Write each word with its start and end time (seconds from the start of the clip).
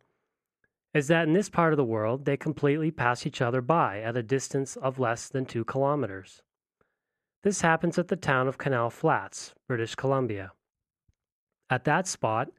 is 0.92 1.08
that 1.08 1.26
in 1.26 1.32
this 1.32 1.48
part 1.48 1.72
of 1.72 1.78
the 1.78 1.82
world 1.82 2.26
they 2.26 2.36
completely 2.36 2.90
pass 2.90 3.24
each 3.24 3.40
other 3.40 3.62
by 3.62 4.02
at 4.02 4.14
a 4.14 4.22
distance 4.22 4.76
of 4.76 4.98
less 4.98 5.30
than 5.30 5.46
two 5.46 5.64
kilometers. 5.64 6.42
This 7.42 7.62
happens 7.62 7.96
at 7.96 8.08
the 8.08 8.16
town 8.16 8.48
of 8.48 8.58
Canal 8.58 8.90
Flats, 8.90 9.54
British 9.66 9.94
Columbia. 9.94 10.52
At 11.70 11.84
that 11.84 12.06
spot, 12.06 12.50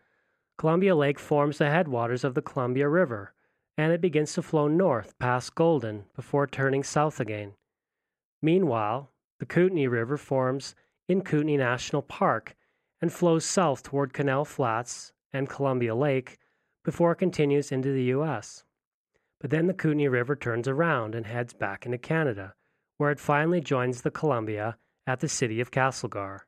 Columbia 0.58 0.96
Lake 0.96 1.20
forms 1.20 1.60
the 1.60 1.70
headwaters 1.70 2.24
of 2.24 2.34
the 2.34 2.42
Columbia 2.42 2.90
River, 2.90 3.36
and 3.78 3.94
it 3.94 4.02
begins 4.02 4.34
to 4.34 4.42
flow 4.42 4.68
north 4.68 5.14
past 5.20 5.54
Golden 5.54 6.06
before 6.16 6.48
turning 6.48 6.82
south 6.82 7.20
again. 7.20 7.54
Meanwhile, 8.42 9.12
the 9.38 9.46
Kootenay 9.46 9.86
River 9.86 10.18
forms 10.18 10.74
in 11.08 11.22
Kootenay 11.22 11.58
National 11.58 12.02
Park 12.02 12.56
and 13.02 13.12
flows 13.12 13.46
south 13.46 13.84
toward 13.84 14.14
Canal 14.14 14.46
Flats 14.46 15.14
and 15.34 15.50
Columbia 15.50 15.96
Lake 15.96 16.38
before 16.84 17.12
it 17.12 17.18
continues 17.18 17.72
into 17.72 17.92
the 17.92 18.04
U.S. 18.04 18.64
But 19.42 19.50
then 19.50 19.68
the 19.68 19.74
Kootenay 19.74 20.08
River 20.08 20.36
turns 20.36 20.68
around 20.68 21.16
and 21.16 21.26
heads 21.26 21.54
back 21.54 21.86
into 21.86 21.98
Canada, 21.98 22.54
where 22.98 23.12
it 23.12 23.20
finally 23.20 23.62
joins 23.62 24.02
the 24.02 24.12
Columbia 24.12 24.78
at 25.06 25.20
the 25.20 25.30
city 25.30 25.60
of 25.60 25.72
Castlegar. 25.72 26.42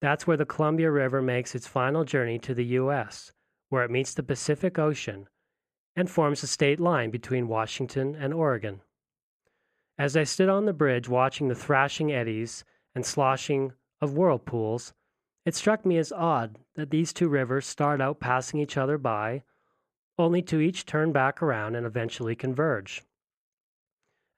That's 0.00 0.26
where 0.26 0.36
the 0.36 0.44
Columbia 0.44 0.90
River 0.90 1.22
makes 1.22 1.54
its 1.54 1.66
final 1.66 2.04
journey 2.04 2.38
to 2.40 2.54
the 2.54 2.64
U.S., 2.64 3.32
where 3.68 3.84
it 3.84 3.90
meets 3.90 4.12
the 4.12 4.22
Pacific 4.22 4.78
Ocean 4.78 5.28
and 5.96 6.10
forms 6.10 6.42
a 6.42 6.46
state 6.46 6.80
line 6.80 7.10
between 7.10 7.48
Washington 7.48 8.14
and 8.14 8.34
Oregon. 8.34 8.80
As 9.96 10.16
I 10.16 10.24
stood 10.24 10.48
on 10.48 10.66
the 10.66 10.72
bridge 10.72 11.08
watching 11.08 11.48
the 11.48 11.54
thrashing 11.54 12.12
eddies 12.12 12.64
and 12.94 13.06
sloshing 13.06 13.72
of 14.00 14.14
whirlpools, 14.14 14.92
it 15.44 15.54
struck 15.54 15.84
me 15.84 15.98
as 15.98 16.12
odd 16.12 16.58
that 16.74 16.90
these 16.90 17.12
two 17.12 17.28
rivers 17.28 17.66
start 17.66 18.00
out 18.00 18.20
passing 18.20 18.60
each 18.60 18.76
other 18.76 18.96
by, 18.96 19.42
only 20.18 20.40
to 20.42 20.60
each 20.60 20.86
turn 20.86 21.12
back 21.12 21.42
around 21.42 21.74
and 21.74 21.86
eventually 21.86 22.34
converge. 22.34 23.02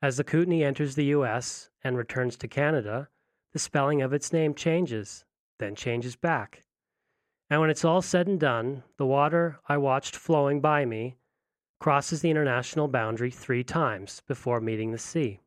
As 0.03 0.17
the 0.17 0.25
Kootenay 0.25 0.63
enters 0.63 0.95
the 0.95 1.07
U.S. 1.07 1.71
and 1.83 1.97
returns 1.97 2.37
to 2.37 2.49
Canada, 2.49 3.09
the 3.53 3.59
spelling 3.59 4.03
of 4.03 4.13
its 4.13 4.33
name 4.33 4.55
changes, 4.55 5.25
then 5.59 5.75
changes 5.75 6.17
back. 6.17 6.65
And 7.49 7.61
when 7.61 7.71
it's 7.71 7.85
all 7.85 8.03
said 8.03 8.27
and 8.27 8.41
done, 8.41 8.83
the 8.99 9.07
water 9.07 9.61
I 9.69 9.77
watched 9.77 10.17
flowing 10.17 10.61
by 10.61 10.85
me 10.85 11.17
crosses 11.79 12.21
the 12.21 12.31
international 12.31 12.89
boundary 12.89 13.31
three 13.31 13.63
times 13.63 14.23
before 14.27 14.61
meeting 14.61 14.91
the 14.91 14.99
sea. 14.99 15.41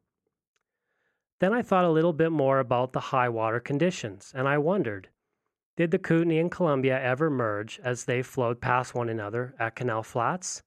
Then 1.40 1.53
I 1.53 1.62
thought 1.62 1.86
a 1.86 1.90
little 1.90 2.14
bit 2.14 2.31
more 2.31 2.59
about 2.59 2.94
the 2.94 3.00
high 3.00 3.30
water 3.30 3.59
conditions, 3.59 4.31
and 4.36 4.47
I 4.47 4.58
wondered 4.58 5.09
did 5.79 5.91
the 5.91 5.97
Kootenay 5.97 6.40
and 6.40 6.51
Columbia 6.51 7.01
ever 7.01 7.29
merge 7.29 7.79
as 7.81 8.03
they 8.03 8.22
flowed 8.22 8.59
past 8.59 8.94
one 8.94 9.07
another 9.07 9.56
at 9.57 9.78
Canal 9.78 10.03
Flats? 10.03 10.62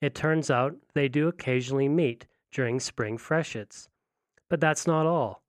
It 0.00 0.14
turns 0.14 0.52
out 0.52 0.76
they 0.94 1.08
do 1.08 1.26
occasionally 1.26 1.88
meet 1.88 2.28
during 2.52 2.78
spring 2.78 3.18
freshets. 3.18 3.88
But 4.48 4.60
that's 4.60 4.86
not 4.86 5.04
all. 5.04 5.42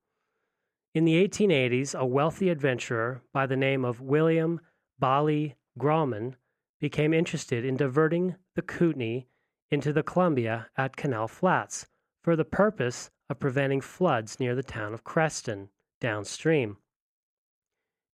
In 0.96 1.06
the 1.06 1.28
1880s, 1.28 1.94
a 1.94 2.04
wealthy 2.04 2.50
adventurer 2.50 3.22
by 3.32 3.46
the 3.46 3.56
name 3.56 3.86
of 3.86 4.02
William 4.02 4.60
Bally 4.98 5.58
Grauman 5.78 6.34
became 6.80 7.14
interested 7.14 7.64
in 7.64 7.78
diverting 7.78 8.36
the 8.56 8.64
Kootenay 8.64 9.28
into 9.70 9.94
the 9.94 10.02
Columbia 10.02 10.70
at 10.76 10.98
Canal 10.98 11.28
Flats 11.28 11.86
for 12.24 12.36
the 12.36 12.46
purpose 12.46 13.12
of 13.30 13.40
preventing 13.40 13.80
floods 13.80 14.40
near 14.40 14.56
the 14.56 14.64
town 14.64 14.92
of 14.92 15.04
Creston 15.04 15.70
downstream. 16.02 16.78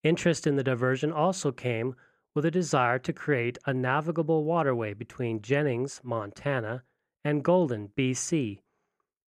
Interest 0.04 0.48
in 0.48 0.56
the 0.56 0.64
diversion 0.64 1.12
also 1.12 1.52
came 1.52 1.94
with 2.34 2.46
a 2.46 2.52
desire 2.52 2.98
to 3.00 3.12
create 3.12 3.58
a 3.66 3.74
navigable 3.74 4.46
waterway 4.46 4.94
between 4.94 5.42
Jennings, 5.42 6.00
Montana, 6.04 6.84
and 7.24 7.44
Golden, 7.44 7.90
BC, 7.90 8.60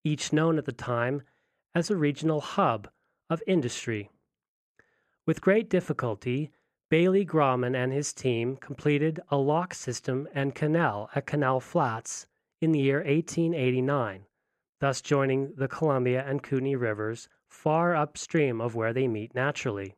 each 0.05 0.31
known 0.31 0.57
at 0.57 0.63
the 0.63 0.71
time 0.71 1.23
as 1.75 1.89
a 1.89 1.97
regional 1.97 2.39
hub 2.39 2.89
of 3.29 3.43
industry. 3.45 4.09
With 5.25 5.41
great 5.41 5.69
difficulty, 5.69 6.51
Baillie-Grohman 6.89 7.75
and 7.75 7.91
his 7.91 8.13
team 8.13 8.55
completed 8.55 9.19
a 9.29 9.37
lock 9.37 9.73
system 9.73 10.27
and 10.33 10.55
canal 10.55 11.09
at 11.13 11.25
Canal 11.25 11.59
Flats 11.59 12.27
in 12.61 12.71
the 12.71 12.79
year 12.79 12.97
1889, 12.99 14.25
thus 14.79 15.01
joining 15.01 15.53
the 15.55 15.67
Columbia 15.67 16.23
and 16.25 16.41
Kootenay 16.41 16.75
rivers 16.75 17.27
far 17.49 17.93
upstream 17.93 18.61
of 18.61 18.73
where 18.73 18.93
they 18.93 19.07
meet 19.07 19.35
naturally 19.35 19.95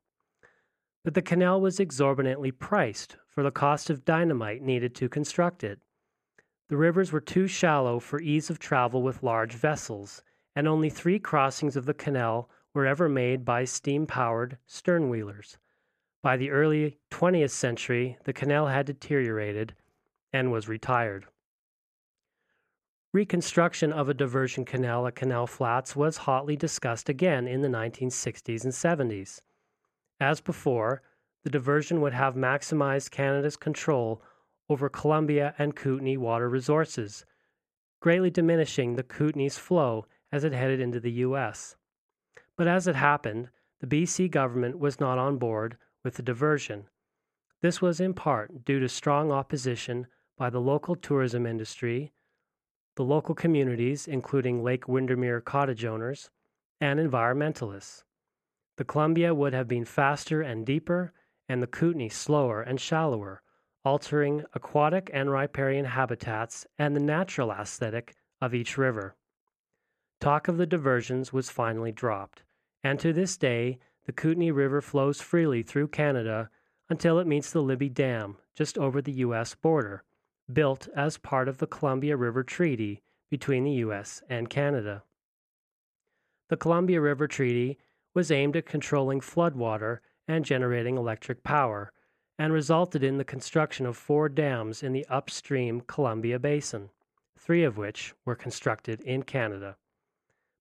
but 1.03 1.14
the 1.14 1.22
canal 1.22 1.59
was 1.59 1.80
exorbitantly 1.80 2.52
priced 2.52 3.18
for 3.28 3.44
the 3.44 3.52
cost 3.52 3.90
of 3.90 4.06
dynamite 4.06 4.62
needed 4.62 4.96
to 4.96 5.09
construct 5.09 5.64
it. 5.64 5.80
The 6.69 6.78
rivers 6.78 7.12
were 7.12 7.22
too 7.22 7.47
shallow 7.47 8.00
for 8.00 8.22
ease 8.22 8.50
of 8.50 8.58
travel 8.58 9.02
with 9.02 9.22
large 9.22 9.53
vessels, 9.53 10.24
and 10.56 10.68
only 10.68 10.90
three 10.90 11.19
crossings 11.19 11.75
of 11.75 11.86
the 11.86 11.94
canal 11.94 12.50
were 12.74 12.86
ever 12.86 13.09
made 13.09 13.44
by 13.44 13.66
steam 13.66 14.08
powered 14.08 14.58
stern 14.66 15.09
wheelers. 15.09 15.58
By 16.22 16.38
the 16.38 16.52
early 16.52 16.97
20th 17.12 17.52
century, 17.52 18.18
the 18.24 18.34
canal 18.34 18.68
had 18.68 18.85
deteriorated 18.85 19.75
and 20.31 20.52
was 20.52 20.70
retired. 20.70 21.25
Reconstruction 23.11 23.91
of 23.91 24.09
a 24.09 24.14
diversion 24.14 24.66
canal 24.66 25.05
at 25.05 25.16
Canal 25.16 25.46
Flats 25.46 25.96
was 25.96 26.17
hotly 26.17 26.55
discussed 26.55 27.09
again 27.09 27.46
in 27.46 27.61
the 27.61 27.67
1960s 27.67 28.64
and 28.64 28.73
70s. 28.73 29.41
As 30.20 30.42
before, 30.42 31.02
the 31.44 31.50
diversion 31.50 32.02
would 32.02 32.14
have 32.14 32.36
maximized 32.36 33.12
Canada's 33.12 33.58
control 33.58 34.22
over 34.70 34.90
Columbia 34.90 35.54
and 35.58 35.76
Kootenay 35.76 36.18
water 36.18 36.50
resources, 36.50 37.26
greatly 38.00 38.30
diminishing 38.30 38.96
the 38.96 39.04
Kootenay's 39.04 39.58
flow 39.58 40.06
as 40.32 40.44
it 40.44 40.54
headed 40.54 40.80
into 40.80 41.00
the 41.00 41.12
U.S. 41.12 41.76
But 42.58 42.68
as 42.68 42.88
it 42.88 42.96
happened, 42.96 43.50
the 43.82 43.88
BC 43.88 44.32
government 44.32 44.80
was 44.80 45.00
not 45.00 45.18
on 45.18 45.38
board 45.38 45.78
with 46.04 46.16
the 46.16 46.24
diversion. 46.24 46.88
This 47.62 47.82
was 47.82 48.00
in 48.00 48.14
part 48.14 48.66
due 48.66 48.80
to 48.80 48.90
strong 48.90 49.32
opposition 49.32 50.08
by 50.38 50.50
the 50.50 50.62
local 50.62 50.96
tourism 50.96 51.46
industry, 51.46 52.14
the 52.96 53.04
local 53.04 53.36
communities, 53.36 54.08
including 54.08 54.64
Lake 54.64 54.88
Windermere 54.88 55.42
cottage 55.42 55.86
owners, 55.86 56.30
and 56.80 57.00
environmentalists. 57.00 58.04
The 58.78 58.85
Columbia 58.85 59.35
would 59.35 59.53
have 59.53 59.67
been 59.67 59.85
faster 59.85 60.41
and 60.41 60.66
deeper, 60.66 61.14
and 61.47 61.61
the 61.61 61.67
Kootenay 61.67 62.09
slower 62.09 62.61
and 62.61 62.79
shallower, 62.79 63.43
altering 63.85 64.46
aquatic 64.53 65.11
and 65.14 65.29
riparian 65.29 65.85
habitats 65.85 66.66
and 66.78 66.96
the 66.96 66.99
natural 66.99 67.52
aesthetic 67.52 68.16
of 68.41 68.53
each 68.53 68.78
river. 68.78 69.16
Talk 70.20 70.47
of 70.47 70.58
the 70.58 70.66
diversions 70.66 71.31
was 71.31 71.49
finally 71.49 71.91
dropped, 71.91 72.43
and 72.84 72.99
to 72.99 73.14
this 73.14 73.37
day, 73.37 73.78
the 74.05 74.14
Kootenay 74.14 74.52
River 74.52 74.81
flows 74.81 75.22
freely 75.22 75.64
through 75.64 75.90
Canada 75.90 76.49
until 76.90 77.19
it 77.19 77.28
meets 77.28 77.52
the 77.52 77.61
Libby 77.61 77.90
Dam 77.90 78.37
just 78.55 78.78
over 78.78 79.02
the 79.02 79.11
U.S. 79.14 79.53
border, 79.55 80.03
built 80.52 80.87
as 80.96 81.17
part 81.17 81.47
of 81.47 81.59
the 81.59 81.67
Columbia 81.67 82.17
River 82.17 82.43
Treaty 82.43 83.02
between 83.29 83.64
the 83.64 83.72
U.S. 83.72 84.22
and 84.29 84.49
Canada. 84.49 85.03
The 86.49 86.58
Columbia 86.58 87.02
River 87.02 87.28
Treaty 87.28 87.78
was 88.14 88.32
aimed 88.32 88.56
at 88.56 88.66
controlling 88.66 89.20
floodwater 89.20 90.00
and 90.28 90.46
generating 90.46 90.98
electric 90.98 91.44
power, 91.44 91.92
and 92.38 92.54
resulted 92.54 93.04
in 93.04 93.18
the 93.18 93.24
construction 93.24 93.86
of 93.86 93.98
four 93.98 94.30
dams 94.30 94.82
in 94.82 94.94
the 94.94 95.06
upstream 95.08 95.82
Columbia 95.82 96.40
Basin, 96.40 96.90
three 97.38 97.64
of 97.64 97.78
which 97.78 98.14
were 98.26 98.36
constructed 98.36 99.02
in 99.02 99.24
Canada. 99.24 99.78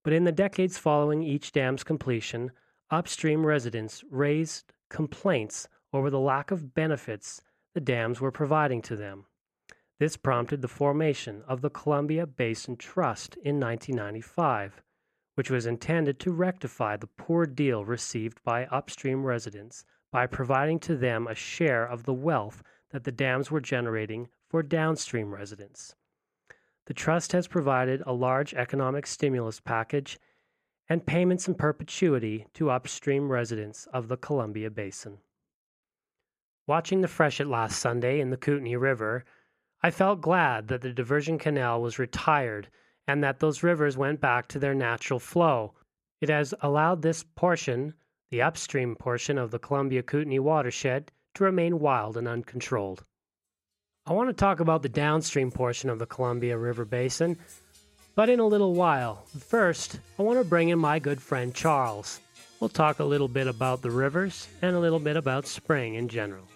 But 0.02 0.12
in 0.12 0.24
the 0.24 0.32
decades 0.32 0.78
following 0.78 1.22
each 1.22 1.52
dam's 1.52 1.84
completion, 1.84 2.50
upstream 2.90 3.46
residents 3.46 4.02
raised 4.10 4.72
complaints 4.90 5.68
over 5.92 6.10
the 6.10 6.20
lack 6.20 6.50
of 6.50 6.74
benefits 6.74 7.40
the 7.74 7.80
dams 7.80 8.20
were 8.20 8.32
providing 8.32 8.82
to 8.82 8.96
them. 8.96 9.26
This 9.98 10.16
prompted 10.16 10.62
the 10.62 10.68
formation 10.68 11.42
of 11.46 11.60
the 11.60 11.70
Columbia 11.70 12.26
Basin 12.26 12.76
Trust 12.76 13.36
in 13.36 13.60
1995, 13.60 14.82
which 15.34 15.50
was 15.50 15.66
intended 15.66 16.18
to 16.20 16.32
rectify 16.32 16.96
the 16.96 17.06
poor 17.06 17.46
deal 17.46 17.84
received 17.84 18.42
by 18.44 18.66
upstream 18.66 19.24
residents 19.24 19.84
by 20.10 20.26
providing 20.26 20.78
to 20.78 20.96
them 20.96 21.26
a 21.26 21.34
share 21.34 21.84
of 21.84 22.04
the 22.04 22.12
wealth 22.12 22.62
that 22.90 23.04
the 23.04 23.12
dams 23.12 23.50
were 23.50 23.60
generating 23.60 24.28
for 24.48 24.62
downstream 24.62 25.32
residents. 25.32 25.94
The 26.86 26.94
trust 26.94 27.32
has 27.32 27.48
provided 27.48 28.02
a 28.04 28.12
large 28.12 28.52
economic 28.52 29.06
stimulus 29.06 29.60
package 29.60 30.18
and 30.88 31.06
payments 31.06 31.48
in 31.48 31.54
perpetuity 31.54 32.46
to 32.54 32.70
upstream 32.70 33.30
residents 33.30 33.86
of 33.92 34.08
the 34.08 34.16
Columbia 34.16 34.70
Basin. 34.70 35.18
Watching 36.66 37.00
the 37.00 37.08
freshet 37.08 37.46
last 37.46 37.78
Sunday 37.78 38.20
in 38.20 38.30
the 38.30 38.36
Kootenay 38.36 38.76
River, 38.76 39.24
I 39.82 39.90
felt 39.90 40.20
glad 40.20 40.68
that 40.68 40.82
the 40.82 40.92
diversion 40.92 41.38
canal 41.38 41.80
was 41.80 41.98
retired 41.98 42.68
and 43.06 43.22
that 43.22 43.40
those 43.40 43.62
rivers 43.62 43.96
went 43.96 44.20
back 44.20 44.48
to 44.48 44.58
their 44.58 44.74
natural 44.74 45.18
flow. 45.18 45.74
It 46.20 46.28
has 46.28 46.54
allowed 46.60 47.02
this 47.02 47.24
portion, 47.34 47.94
the 48.30 48.42
upstream 48.42 48.94
portion 48.94 49.38
of 49.38 49.50
the 49.50 49.58
Columbia 49.58 50.02
Kootenay 50.02 50.38
watershed, 50.38 51.10
to 51.34 51.44
remain 51.44 51.80
wild 51.80 52.16
and 52.16 52.28
uncontrolled. 52.28 53.04
I 54.06 54.12
want 54.12 54.28
to 54.28 54.34
talk 54.34 54.60
about 54.60 54.82
the 54.82 54.88
downstream 54.88 55.50
portion 55.50 55.88
of 55.88 55.98
the 55.98 56.06
Columbia 56.06 56.58
River 56.58 56.84
Basin, 56.84 57.38
but 58.14 58.28
in 58.28 58.40
a 58.40 58.46
little 58.46 58.74
while. 58.74 59.24
First, 59.38 59.98
I 60.18 60.22
want 60.22 60.38
to 60.38 60.44
bring 60.44 60.68
in 60.68 60.78
my 60.78 60.98
good 60.98 61.22
friend 61.22 61.54
Charles. 61.54 62.20
We'll 62.60 62.68
talk 62.68 62.98
a 62.98 63.04
little 63.04 63.28
bit 63.28 63.46
about 63.46 63.82
the 63.82 63.90
rivers 63.90 64.48
and 64.60 64.76
a 64.76 64.80
little 64.80 64.98
bit 64.98 65.16
about 65.16 65.46
spring 65.46 65.94
in 65.94 66.08
general. 66.08 66.51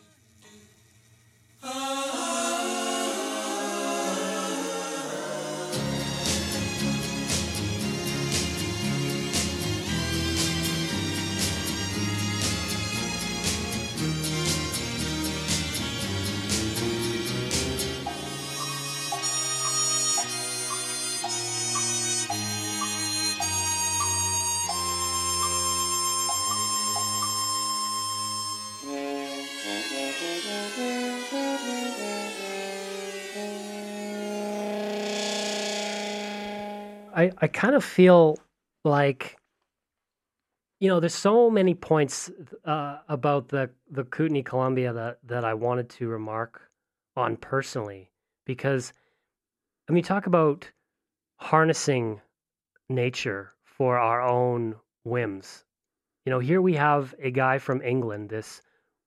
I, 37.38 37.49
kind 37.49 37.75
of 37.75 37.85
feel 37.85 38.38
like 38.85 39.37
you 40.81 40.88
know 40.88 41.00
there's 41.00 41.15
so 41.15 41.50
many 41.50 41.75
points 41.75 42.31
uh, 42.65 42.99
about 43.09 43.49
the 43.49 43.71
the 43.91 44.05
Kootenay 44.05 44.43
Columbia 44.43 44.93
that 44.93 45.19
that 45.25 45.44
I 45.44 45.55
wanted 45.55 45.88
to 45.91 46.09
remark 46.09 46.62
on 47.17 47.37
personally 47.37 48.11
because 48.44 48.93
I 49.88 49.93
mean 49.93 50.05
talk 50.05 50.27
about 50.27 50.71
harnessing 51.37 52.21
nature 52.88 53.53
for 53.65 53.99
our 53.99 54.23
own 54.23 54.77
whims. 55.05 55.65
You 56.25 56.31
know, 56.31 56.38
here 56.38 56.61
we 56.61 56.75
have 56.75 57.15
a 57.23 57.31
guy 57.31 57.59
from 57.59 57.83
England, 57.83 58.31
this 58.31 58.61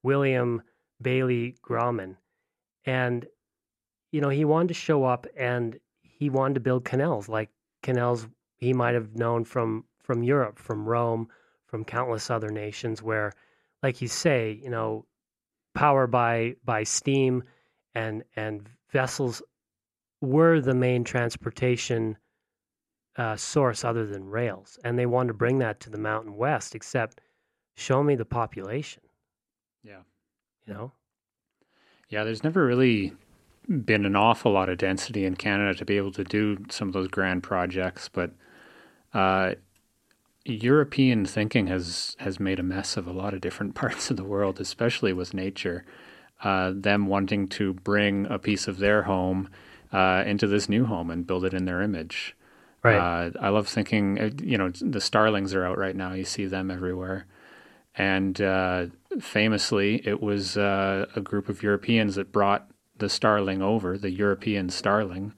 William 0.04 0.62
Bailey 1.02 1.56
Grauman, 1.68 2.16
and 2.86 3.26
you 4.12 4.22
know 4.22 4.30
he 4.30 4.46
wanted 4.46 4.70
to 4.70 4.74
show 4.74 5.04
up 5.04 5.28
and 5.38 5.80
he 6.02 6.30
wanted 6.30 6.56
to 6.56 6.60
build 6.60 6.86
canals 6.86 7.30
like 7.30 7.50
canals 7.82 8.28
he 8.58 8.74
might 8.74 8.94
have 8.94 9.16
known 9.16 9.44
from 9.44 9.86
from 10.02 10.24
Europe, 10.24 10.58
from 10.58 10.88
Rome, 10.88 11.30
from 11.68 11.86
countless 11.86 12.32
other 12.32 12.50
nations 12.50 13.04
where, 13.04 13.32
like 13.84 14.02
you 14.02 14.08
say, 14.08 14.60
you 14.62 14.70
know, 14.70 15.06
power 15.76 16.08
by 16.08 16.56
by 16.66 16.84
steam 16.84 17.44
and 17.96 18.24
and 18.36 18.68
vessels 18.92 19.42
were 20.22 20.60
the 20.60 20.74
main 20.74 21.04
transportation 21.04 22.18
uh, 23.18 23.36
source 23.36 23.84
other 23.84 24.06
than 24.06 24.30
rails, 24.30 24.78
and 24.84 24.98
they 24.98 25.06
wanted 25.06 25.30
to 25.30 25.34
bring 25.34 25.60
that 25.60 25.80
to 25.82 25.90
the 25.90 25.98
Mountain 25.98 26.36
West. 26.36 26.76
Except, 26.76 27.22
show 27.76 28.04
me 28.04 28.16
the 28.16 28.26
population. 28.26 29.04
Yeah, 29.84 30.02
you 30.66 30.74
know. 30.74 30.92
Yeah, 32.10 32.24
there's 32.24 32.44
never 32.44 32.66
really 32.66 33.14
been 33.70 34.06
an 34.06 34.16
awful 34.16 34.52
lot 34.52 34.70
of 34.70 34.78
density 34.80 35.26
in 35.26 35.36
Canada 35.36 35.78
to 35.78 35.86
be 35.86 35.98
able 35.98 36.12
to 36.14 36.24
do 36.24 36.58
some 36.70 36.88
of 36.88 36.94
those 36.94 37.08
grand 37.08 37.44
projects, 37.44 38.10
but 38.10 38.32
uh, 39.14 39.54
European 40.46 41.26
thinking 41.26 41.68
has 41.68 42.16
has 42.20 42.40
made 42.40 42.60
a 42.60 42.64
mess 42.64 42.98
of 42.98 43.08
a 43.08 43.12
lot 43.12 43.34
of 43.34 43.42
different 43.42 43.76
parts 43.82 44.10
of 44.10 44.18
the 44.18 44.24
world, 44.24 44.60
especially 44.60 45.14
with 45.14 45.34
nature. 45.34 45.86
Uh, 46.42 46.72
them 46.74 47.08
wanting 47.08 47.50
to 47.50 47.74
bring 47.74 48.26
a 48.28 48.40
piece 48.40 48.70
of 48.70 48.78
their 48.78 49.04
home 49.04 49.50
uh, 49.92 50.24
into 50.26 50.48
this 50.48 50.70
new 50.70 50.86
home 50.86 51.12
and 51.12 51.28
build 51.28 51.44
it 51.44 51.54
in 51.54 51.66
their 51.66 51.82
image. 51.82 52.34
Right. 52.82 52.96
Uh, 52.96 53.32
I 53.42 53.50
love 53.50 53.68
thinking. 53.68 54.20
Uh, 54.20 54.30
you 54.42 54.58
know, 54.58 54.70
the 54.70 55.02
starlings 55.02 55.54
are 55.54 55.66
out 55.66 55.78
right 55.78 55.96
now. 55.96 56.14
You 56.14 56.24
see 56.24 56.46
them 56.46 56.72
everywhere. 56.72 57.26
And 57.96 58.40
uh, 58.40 58.86
famously, 59.20 60.08
it 60.08 60.22
was 60.22 60.56
uh, 60.56 61.08
a 61.16 61.20
group 61.20 61.50
of 61.50 61.62
Europeans 61.62 62.16
that 62.16 62.32
brought 62.32 62.70
the 63.00 63.10
starling 63.10 63.62
over, 63.62 63.98
the 63.98 64.12
European 64.12 64.70
starling, 64.70 65.34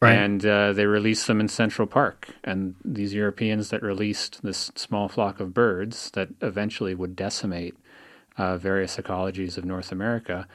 right. 0.00 0.14
and 0.14 0.44
uh, 0.44 0.72
they 0.72 0.86
released 0.86 1.26
them 1.26 1.40
in 1.40 1.48
Central 1.48 1.86
Park. 1.86 2.28
And 2.44 2.74
these 2.84 3.14
Europeans 3.14 3.70
that 3.70 3.82
released 3.82 4.42
this 4.42 4.70
small 4.74 5.08
flock 5.08 5.40
of 5.40 5.54
birds 5.54 6.10
that 6.12 6.28
eventually 6.40 6.94
would 6.94 7.14
decimate 7.14 7.76
uh, 8.36 8.56
various 8.56 8.96
ecologies 8.96 9.56
of 9.58 9.64
North 9.64 9.92
America. 9.92 10.46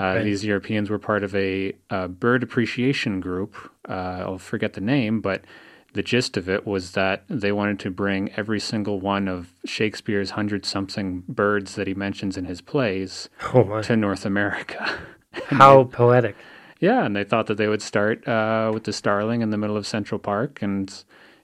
Uh, 0.00 0.04
right. 0.04 0.24
These 0.24 0.44
Europeans 0.44 0.90
were 0.90 0.98
part 0.98 1.24
of 1.24 1.34
a, 1.34 1.74
a 1.90 2.08
bird 2.08 2.42
appreciation 2.42 3.20
group. 3.20 3.56
Uh, 3.88 4.22
I'll 4.22 4.38
forget 4.38 4.74
the 4.74 4.80
name, 4.80 5.20
but 5.20 5.42
the 5.94 6.02
gist 6.02 6.36
of 6.36 6.48
it 6.48 6.66
was 6.66 6.92
that 6.92 7.24
they 7.28 7.50
wanted 7.50 7.80
to 7.80 7.90
bring 7.90 8.30
every 8.36 8.60
single 8.60 9.00
one 9.00 9.26
of 9.26 9.52
Shakespeare's 9.64 10.30
hundred 10.30 10.64
something 10.66 11.24
birds 11.28 11.74
that 11.74 11.86
he 11.86 11.94
mentions 11.94 12.36
in 12.36 12.44
his 12.44 12.60
plays 12.60 13.28
oh 13.54 13.82
to 13.82 13.96
North 13.96 14.24
America. 14.24 14.98
How 15.46 15.84
poetic. 15.84 16.36
Yeah, 16.80 17.04
and 17.04 17.14
they 17.16 17.24
thought 17.24 17.46
that 17.46 17.56
they 17.56 17.68
would 17.68 17.82
start 17.82 18.26
uh, 18.28 18.70
with 18.72 18.84
the 18.84 18.92
starling 18.92 19.42
in 19.42 19.50
the 19.50 19.58
middle 19.58 19.76
of 19.76 19.86
Central 19.86 20.18
Park, 20.18 20.62
and 20.62 20.92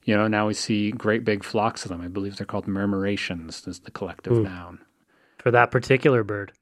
you 0.04 0.16
know 0.16 0.28
now 0.28 0.46
we 0.46 0.54
see 0.54 0.90
great 0.90 1.24
big 1.24 1.44
flocks 1.44 1.84
of 1.84 1.90
them. 1.90 2.00
I 2.00 2.08
believe 2.08 2.36
they're 2.36 2.46
called 2.46 2.66
murmurations. 2.66 3.66
Is 3.66 3.80
the 3.80 3.90
collective 3.90 4.34
mm. 4.34 4.44
noun 4.44 4.80
for 5.38 5.50
that 5.50 5.70
particular 5.70 6.22
bird? 6.22 6.52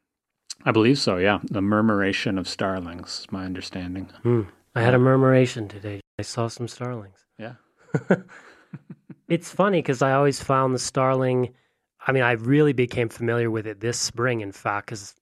I 0.65 0.71
believe 0.71 0.99
so. 0.99 1.17
Yeah, 1.17 1.41
the 1.45 1.61
murmuration 1.61 2.39
of 2.39 2.49
starlings 2.49 3.21
is 3.21 3.33
my 3.33 3.45
understanding. 3.45 4.11
Mm. 4.25 4.47
I 4.75 4.81
had 4.81 4.95
a 4.95 4.99
murmuration 4.99 5.69
today. 5.69 6.01
I 6.19 6.23
saw 6.23 6.49
some 6.49 6.69
starlings. 6.69 7.27
Yeah. 7.39 7.55
it's 9.29 9.51
funny 9.51 9.79
because 9.79 10.03
I 10.03 10.13
always 10.13 10.43
found 10.43 10.75
the 10.75 10.79
starling. 10.79 11.53
I 12.07 12.13
mean, 12.13 12.23
I 12.23 12.33
really 12.33 12.73
became 12.73 13.09
familiar 13.09 13.51
with 13.51 13.67
it 13.67 13.81
this 13.81 13.99
spring, 13.99 14.41
in 14.41 14.53
fact, 14.53 14.87
because 14.87 15.15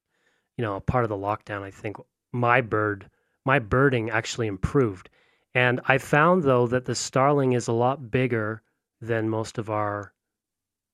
you 0.56 0.64
know, 0.64 0.76
a 0.76 0.80
part 0.80 1.04
of 1.04 1.08
the 1.08 1.16
lockdown, 1.16 1.62
I 1.62 1.70
think 1.70 1.96
my 2.32 2.60
bird, 2.60 3.08
my 3.44 3.58
birding 3.58 4.10
actually 4.10 4.46
improved. 4.46 5.08
And 5.54 5.80
I 5.86 5.98
found 5.98 6.42
though 6.44 6.66
that 6.68 6.84
the 6.84 6.94
starling 6.94 7.52
is 7.52 7.68
a 7.68 7.72
lot 7.72 8.10
bigger 8.10 8.62
than 9.00 9.28
most 9.28 9.58
of 9.58 9.70
our 9.70 10.12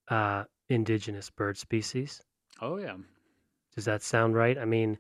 uh, 0.09 0.45
indigenous 0.69 1.31
bird 1.31 1.59
species. 1.59 2.23
Oh 2.61 2.77
yeah. 2.79 2.97
Does 3.75 3.85
that 3.85 4.03
sound 4.03 4.35
right? 4.35 4.57
I 4.57 4.65
mean, 4.65 4.99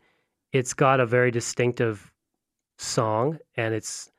it's 0.53 0.75
got 0.75 1.01
a 1.01 1.07
very 1.07 1.31
distinctive 1.31 2.13
song, 2.79 3.39
and 3.57 3.75
it's. 3.75 4.11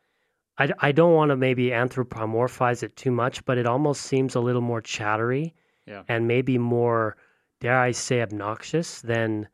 I, 0.58 0.72
I 0.80 0.92
don't 0.92 1.14
want 1.14 1.30
to 1.30 1.36
maybe 1.36 1.70
anthropomorphize 1.70 2.82
it 2.82 2.96
too 2.96 3.12
much, 3.12 3.46
but 3.46 3.60
it 3.60 3.68
almost 3.68 4.02
seems 4.02 4.34
a 4.34 4.40
little 4.40 4.62
more 4.62 4.82
chattery. 4.82 5.54
Yeah. 5.86 6.04
and 6.10 6.28
maybe 6.28 6.58
more, 6.58 7.16
dare 7.62 7.80
I 7.80 7.92
say, 7.92 8.22
obnoxious 8.22 9.02
than 9.02 9.48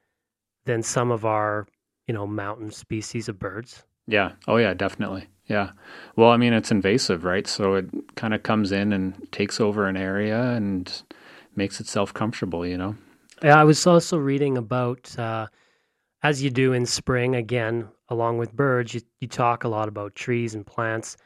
than 0.65 0.83
some 0.83 1.11
of 1.11 1.25
our 1.25 1.67
you 2.07 2.13
know 2.13 2.27
mountain 2.27 2.71
species 2.71 3.29
of 3.29 3.39
birds. 3.39 3.83
Yeah. 4.07 4.33
Oh, 4.47 4.57
yeah, 4.57 4.73
definitely. 4.73 5.27
Yeah. 5.47 5.71
Well, 6.15 6.29
I 6.29 6.37
mean, 6.37 6.53
it's 6.53 6.71
invasive, 6.71 7.23
right? 7.23 7.47
So 7.47 7.75
it 7.75 7.89
kind 8.15 8.33
of 8.33 8.43
comes 8.43 8.71
in 8.71 8.93
and 8.93 9.31
takes 9.31 9.59
over 9.59 9.87
an 9.87 9.97
area 9.97 10.41
and 10.51 11.03
makes 11.55 11.79
itself 11.79 12.13
comfortable, 12.13 12.65
you 12.65 12.77
know? 12.77 12.95
Yeah, 13.41 13.59
I 13.59 13.63
was 13.63 13.85
also 13.85 14.17
reading 14.17 14.57
about, 14.57 15.17
uh, 15.19 15.47
as 16.21 16.41
you 16.41 16.49
do 16.49 16.73
in 16.73 16.85
spring, 16.85 17.35
again, 17.35 17.89
along 18.09 18.37
with 18.37 18.53
birds, 18.53 18.93
you, 18.93 19.01
you 19.19 19.27
talk 19.27 19.63
a 19.63 19.69
lot 19.69 19.87
about 19.87 20.15
trees 20.15 20.55
and 20.55 20.65
plants. 20.65 21.17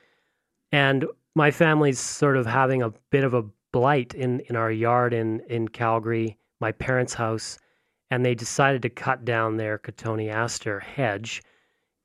And 0.71 1.05
my 1.35 1.51
family's 1.51 1.99
sort 1.99 2.37
of 2.37 2.45
having 2.45 2.81
a 2.81 2.93
bit 3.11 3.23
of 3.23 3.33
a 3.33 3.45
blight 3.71 4.15
in, 4.15 4.39
in 4.41 4.55
our 4.55 4.71
yard 4.71 5.13
in, 5.13 5.41
in 5.47 5.67
Calgary, 5.67 6.37
my 6.59 6.71
parents' 6.71 7.13
house, 7.13 7.59
and 8.09 8.25
they 8.25 8.35
decided 8.35 8.81
to 8.81 8.89
cut 8.89 9.25
down 9.25 9.57
their 9.57 9.77
cotoneaster 9.77 10.81
hedge 10.81 11.41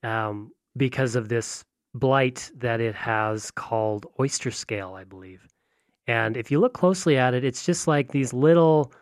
um, 0.03 0.51
because 0.77 1.15
of 1.15 1.29
this 1.29 1.65
blight 1.95 2.51
that 2.57 2.81
it 2.81 2.95
has 2.95 3.51
called 3.51 4.07
oyster 4.19 4.51
scale, 4.51 4.95
I 4.95 5.05
believe. 5.05 5.47
And 6.07 6.37
if 6.37 6.51
you 6.51 6.59
look 6.59 6.75
closely 6.75 7.17
at 7.17 7.35
it, 7.35 7.45
it's 7.45 7.65
just 7.65 7.87
like 7.87 8.11
these 8.11 8.33
little 8.33 8.93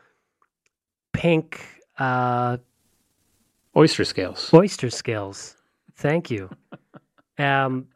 pink 1.13 1.61
uh, 1.99 2.59
Oyster 3.77 4.05
scales. 4.05 4.53
oyster 4.53 4.91
scales. 4.91 5.57
Thank 5.97 6.31
you. 6.31 6.51
um, 7.39 7.87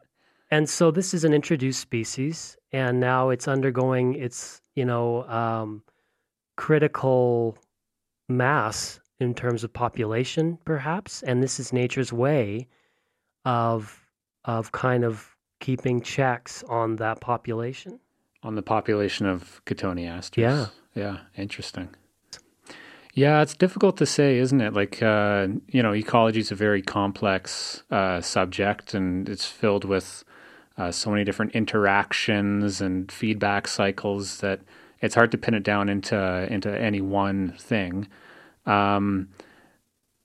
and 0.51 0.69
so 0.69 0.91
this 0.91 1.13
is 1.13 1.23
an 1.23 1.33
introduced 1.33 1.81
species, 1.81 2.55
and 2.71 2.99
now 2.99 3.29
it's 3.29 3.47
undergoing 3.47 4.15
its 4.15 4.61
you 4.75 4.85
know 4.85 5.23
um, 5.27 5.83
critical 6.55 7.57
mass 8.27 8.99
in 9.19 9.33
terms 9.33 9.63
of 9.63 9.71
population, 9.71 10.57
perhaps. 10.65 11.23
And 11.23 11.41
this 11.41 11.59
is 11.59 11.71
nature's 11.71 12.11
way 12.11 12.67
of 13.45 14.01
of 14.45 14.71
kind 14.71 15.03
of 15.03 15.35
keeping 15.59 16.01
checks 16.01 16.63
on 16.69 16.97
that 16.97 17.21
population. 17.21 17.99
On 18.43 18.55
the 18.55 18.61
population 18.61 19.25
of 19.25 19.61
cotoneasters. 19.65 20.37
Yeah. 20.37 20.67
Yeah. 20.93 21.17
Interesting. 21.35 21.89
Yeah, 23.15 23.41
it's 23.41 23.55
difficult 23.55 23.95
to 23.97 24.05
say, 24.05 24.37
isn't 24.39 24.59
it? 24.59 24.73
Like, 24.73 25.01
uh, 25.01 25.47
you 25.69 25.81
know, 25.81 25.93
ecology 25.93 26.41
is 26.41 26.51
a 26.51 26.55
very 26.55 26.81
complex 26.81 27.81
uh, 27.89 28.19
subject 28.19 28.93
and 28.93 29.29
it's 29.29 29.45
filled 29.45 29.85
with 29.85 30.25
uh, 30.77 30.91
so 30.91 31.09
many 31.09 31.23
different 31.23 31.53
interactions 31.53 32.81
and 32.81 33.09
feedback 33.09 33.69
cycles 33.69 34.39
that 34.39 34.59
it's 35.01 35.15
hard 35.15 35.31
to 35.31 35.37
pin 35.37 35.53
it 35.53 35.63
down 35.63 35.89
into 35.89 36.47
into 36.51 36.69
any 36.77 37.01
one 37.01 37.53
thing. 37.57 38.07
Um, 38.65 39.29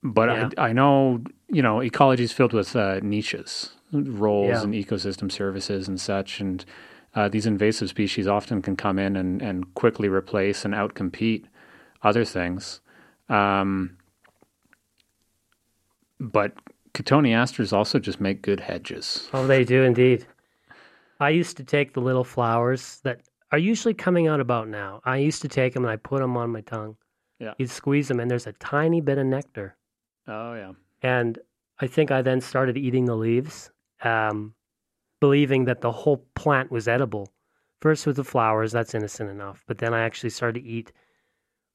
but 0.03 0.29
Yeah. 0.29 0.51
I, 0.57 0.69
I 0.69 0.73
know, 0.73 1.23
you 1.49 1.63
know, 1.63 1.81
ecology 1.81 2.25
is 2.25 2.33
filled 2.33 2.53
with 2.55 2.75
uh, 2.75 3.01
niches, 3.03 3.75
roles, 3.93 4.49
Yeah. 4.49 4.63
and 4.63 4.73
ecosystem 4.75 5.31
services 5.31 5.89
and 5.89 6.01
such. 6.01 6.41
And 6.41 6.65
uh, 7.15 7.29
these 7.29 7.45
invasive 7.47 7.89
species 7.91 8.27
often 8.27 8.63
can 8.63 8.77
come 8.77 8.99
in 8.99 9.17
and, 9.17 9.43
and 9.43 9.75
quickly 9.75 10.09
replace 10.09 10.65
and 10.65 10.73
outcompete 10.73 11.45
other 12.03 12.25
things. 12.25 12.81
Um, 13.29 13.97
but 16.19 16.53
cotoneasters 16.95 17.73
also 17.73 17.99
just 17.99 18.21
make 18.21 18.43
good 18.43 18.61
hedges. 18.61 19.29
Oh, 19.33 19.47
they 19.47 19.65
do 19.65 19.83
indeed. 19.83 20.27
I 21.19 21.31
used 21.31 21.57
to 21.59 21.65
take 21.65 21.93
the 21.93 22.01
little 22.01 22.25
flowers 22.25 23.01
that 23.05 23.21
are 23.53 23.59
usually 23.59 23.95
coming 23.95 24.29
out 24.29 24.41
about 24.41 24.69
now. 24.69 25.01
I 25.05 25.17
used 25.17 25.43
to 25.43 25.49
take 25.49 25.75
them 25.75 25.85
and 25.85 25.93
I 25.93 25.97
put 25.97 26.21
them 26.21 26.37
on 26.37 26.51
my 26.51 26.61
tongue. 26.61 26.97
Yeah. 27.39 27.55
You'd 27.59 27.71
squeeze 27.71 28.09
them 28.09 28.21
and 28.21 28.31
there's 28.31 28.47
a 28.47 28.53
tiny 28.55 29.01
bit 29.01 29.19
of 29.19 29.27
nectar. 29.27 29.77
Oh 30.29 30.55
yeah, 30.55 30.73
And 31.03 31.39
I 31.81 31.87
think 31.87 32.11
I 32.11 32.23
then 32.23 32.41
started 32.41 32.77
eating 32.77 33.07
the 33.07 33.17
leaves, 33.17 33.71
um, 34.03 34.55
believing 35.21 35.65
that 35.65 35.81
the 35.81 35.91
whole 35.91 36.25
plant 36.35 36.71
was 36.71 36.87
edible. 36.87 37.33
First 37.81 38.07
with 38.07 38.17
the 38.17 38.25
flowers, 38.25 38.73
that's 38.73 38.95
innocent 38.95 39.31
enough. 39.31 39.65
But 39.67 39.79
then 39.79 39.95
I 39.95 40.03
actually 40.03 40.31
started 40.31 40.61
to 40.61 40.69
eat 40.69 40.93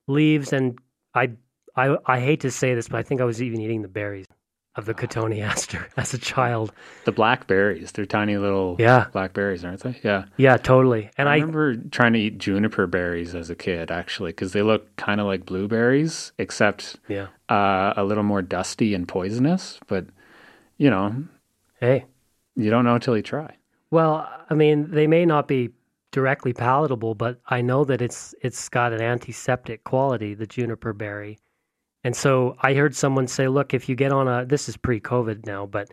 leaves, 0.07 0.53
and 0.53 0.77
I, 1.15 1.31
I, 1.75 1.97
I 2.05 2.19
hate 2.19 2.41
to 2.41 2.51
say 2.51 2.75
this, 2.75 2.87
but 2.87 2.99
I 2.99 3.03
think 3.03 3.19
I 3.19 3.25
was 3.25 3.41
even 3.41 3.59
eating 3.59 3.81
the 3.81 3.87
berries 3.87 4.27
of 4.75 4.85
the 4.85 4.93
cotoneaster 4.93 5.85
as 5.97 6.13
a 6.13 6.17
child. 6.17 6.73
the 7.05 7.11
blackberries. 7.11 7.91
They're 7.93 8.05
tiny 8.05 8.37
little 8.37 8.75
Yeah, 8.79 9.07
blackberries, 9.13 9.63
aren't 9.63 9.81
they? 9.81 9.99
Yeah. 10.03 10.25
yeah, 10.37 10.57
totally. 10.57 11.09
And 11.17 11.29
I 11.29 11.33
I, 11.33 11.35
remember 11.35 11.75
trying 11.91 12.13
to 12.13 12.19
eat 12.19 12.37
juniper 12.37 12.85
berries 12.87 13.33
as 13.35 13.49
a 13.49 13.55
kid, 13.55 13.91
actually, 13.91 14.31
because 14.31 14.53
they 14.53 14.61
look 14.61 14.95
kind 14.97 15.21
of 15.21 15.27
like 15.27 15.45
blueberries, 15.45 16.31
except 16.37 16.97
yeah, 17.07 17.27
uh, 17.49 17.93
a 17.95 18.03
little 18.03 18.23
more 18.23 18.41
dusty 18.41 18.93
and 18.93 19.07
poisonous. 19.07 19.79
But 19.87 20.05
you 20.77 20.89
know, 20.89 21.23
hey. 21.79 22.05
you 22.55 22.69
don't 22.69 22.83
know 22.85 22.95
until 22.95 23.15
you 23.15 23.23
try. 23.23 23.55
Well, 23.91 24.27
I 24.49 24.53
mean, 24.55 24.91
they 24.91 25.07
may 25.07 25.25
not 25.25 25.47
be 25.47 25.69
directly 26.11 26.53
palatable, 26.53 27.15
but 27.15 27.39
I 27.47 27.61
know 27.61 27.85
that 27.85 28.01
it's 28.01 28.35
it's 28.41 28.67
got 28.69 28.91
an 28.93 29.01
antiseptic 29.01 29.83
quality, 29.85 30.33
the 30.33 30.47
juniper 30.47 30.91
berry. 30.93 31.37
And 32.05 32.15
so 32.15 32.55
I 32.61 32.75
heard 32.75 32.95
someone 32.95 33.27
say, 33.27 33.47
look, 33.47 33.73
if 33.73 33.89
you 33.89 33.95
get 33.95 34.11
on 34.11 34.27
a 34.27 34.45
this 34.45 34.69
is 34.69 34.77
pre-COVID 34.77 35.47
now, 35.47 35.65
but 35.65 35.89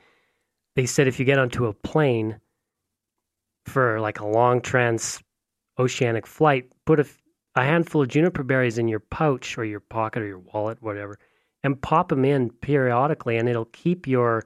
they 0.76 0.84
said 0.84 1.08
if 1.08 1.18
you 1.18 1.24
get 1.24 1.38
onto 1.38 1.64
a 1.64 1.72
plane 1.72 2.38
for 3.64 3.98
like 3.98 4.20
a 4.20 4.26
long 4.26 4.60
trans 4.60 5.22
oceanic 5.78 6.26
flight, 6.26 6.70
put 6.84 7.00
a, 7.00 7.06
a 7.54 7.64
handful 7.64 8.02
of 8.02 8.08
juniper 8.08 8.42
berries 8.42 8.76
in 8.76 8.88
your 8.88 9.00
pouch 9.00 9.56
or 9.56 9.64
your 9.64 9.80
pocket 9.80 10.22
or 10.22 10.26
your 10.26 10.40
wallet, 10.52 10.82
whatever, 10.82 11.18
and 11.62 11.80
pop 11.80 12.10
them 12.10 12.26
in 12.26 12.50
periodically, 12.50 13.38
and 13.38 13.48
it'll 13.48 13.64
keep 13.64 14.06
your 14.06 14.44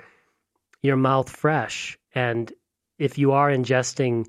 your 0.82 0.96
mouth 0.96 1.28
fresh. 1.28 1.98
And 2.14 2.52
if 2.96 3.18
you 3.18 3.32
are 3.32 3.50
ingesting 3.50 4.26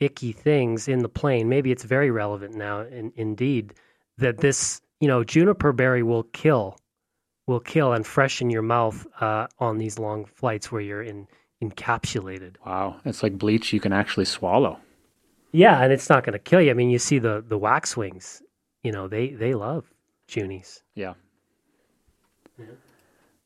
icky 0.00 0.32
things 0.32 0.88
in 0.88 0.98
the 0.98 1.08
plane, 1.08 1.48
maybe 1.48 1.70
it's 1.70 1.84
very 1.84 2.10
relevant 2.10 2.56
now. 2.56 2.80
In, 2.80 3.12
indeed, 3.14 3.74
that 4.18 4.38
this 4.38 4.80
you 5.00 5.08
know 5.08 5.24
juniper 5.24 5.72
berry 5.72 6.02
will 6.02 6.24
kill, 6.24 6.78
will 7.46 7.60
kill 7.60 7.92
and 7.92 8.06
freshen 8.06 8.50
your 8.50 8.62
mouth 8.62 9.06
uh, 9.20 9.46
on 9.58 9.78
these 9.78 9.98
long 9.98 10.24
flights 10.24 10.70
where 10.70 10.82
you're 10.82 11.02
in 11.02 11.26
encapsulated. 11.62 12.56
Wow, 12.64 12.96
it's 13.04 13.22
like 13.22 13.36
bleach 13.38 13.72
you 13.72 13.80
can 13.80 13.92
actually 13.92 14.24
swallow. 14.26 14.78
Yeah, 15.52 15.82
and 15.82 15.92
it's 15.92 16.08
not 16.08 16.24
going 16.24 16.32
to 16.34 16.38
kill 16.38 16.60
you. 16.62 16.70
I 16.70 16.74
mean, 16.74 16.90
you 16.90 16.98
see 16.98 17.18
the 17.18 17.44
the 17.46 17.58
waxwings, 17.58 18.40
you 18.82 18.92
know, 18.92 19.08
they 19.08 19.30
they 19.30 19.54
love 19.54 19.92
junies. 20.28 20.82
Yeah. 20.94 21.14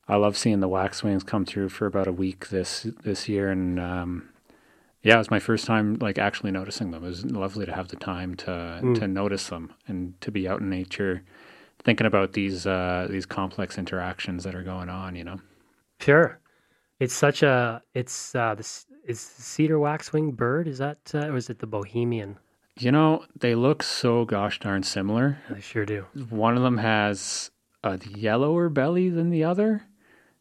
I 0.07 0.17
love 0.17 0.37
seeing 0.37 0.59
the 0.59 0.69
waxwings 0.69 1.23
come 1.25 1.45
through 1.45 1.69
for 1.69 1.87
about 1.87 2.07
a 2.07 2.11
week 2.11 2.49
this 2.49 2.83
this 3.03 3.27
year, 3.27 3.49
and 3.49 3.79
um, 3.79 4.29
yeah, 5.01 5.15
it 5.15 5.17
was 5.17 5.31
my 5.31 5.39
first 5.39 5.65
time 5.65 5.95
like 5.99 6.19
actually 6.19 6.51
noticing 6.51 6.91
them. 6.91 7.03
It 7.03 7.07
was 7.07 7.25
lovely 7.25 7.65
to 7.65 7.73
have 7.73 7.87
the 7.87 7.95
time 7.95 8.35
to 8.35 8.79
Mm. 8.83 8.99
to 8.99 9.07
notice 9.07 9.49
them 9.49 9.73
and 9.87 10.19
to 10.21 10.31
be 10.31 10.47
out 10.47 10.61
in 10.61 10.69
nature, 10.69 11.23
thinking 11.85 12.05
about 12.07 12.33
these 12.33 12.67
uh, 12.67 13.07
these 13.09 13.25
complex 13.25 13.77
interactions 13.77 14.43
that 14.43 14.53
are 14.55 14.63
going 14.63 14.89
on. 14.89 15.15
You 15.15 15.23
know, 15.23 15.39
Sure, 16.01 16.39
it's 16.99 17.13
such 17.13 17.41
a 17.43 17.81
it's 17.93 18.35
uh, 18.35 18.55
this 18.55 18.85
is 19.07 19.19
cedar 19.21 19.79
waxwing 19.79 20.31
bird. 20.31 20.67
Is 20.67 20.79
that 20.79 20.99
uh, 21.13 21.27
or 21.27 21.37
is 21.37 21.49
it 21.49 21.59
the 21.59 21.67
bohemian? 21.67 22.37
you 22.77 22.91
know 22.91 23.23
they 23.39 23.55
look 23.55 23.81
so 23.81 24.25
gosh 24.25 24.59
darn 24.59 24.83
similar. 24.83 25.37
They 25.49 25.61
sure 25.61 25.85
do. 25.85 26.05
One 26.29 26.57
of 26.57 26.63
them 26.63 26.77
has 26.79 27.49
a 27.85 27.97
yellower 28.17 28.67
belly 28.67 29.07
than 29.09 29.29
the 29.29 29.45
other. 29.45 29.83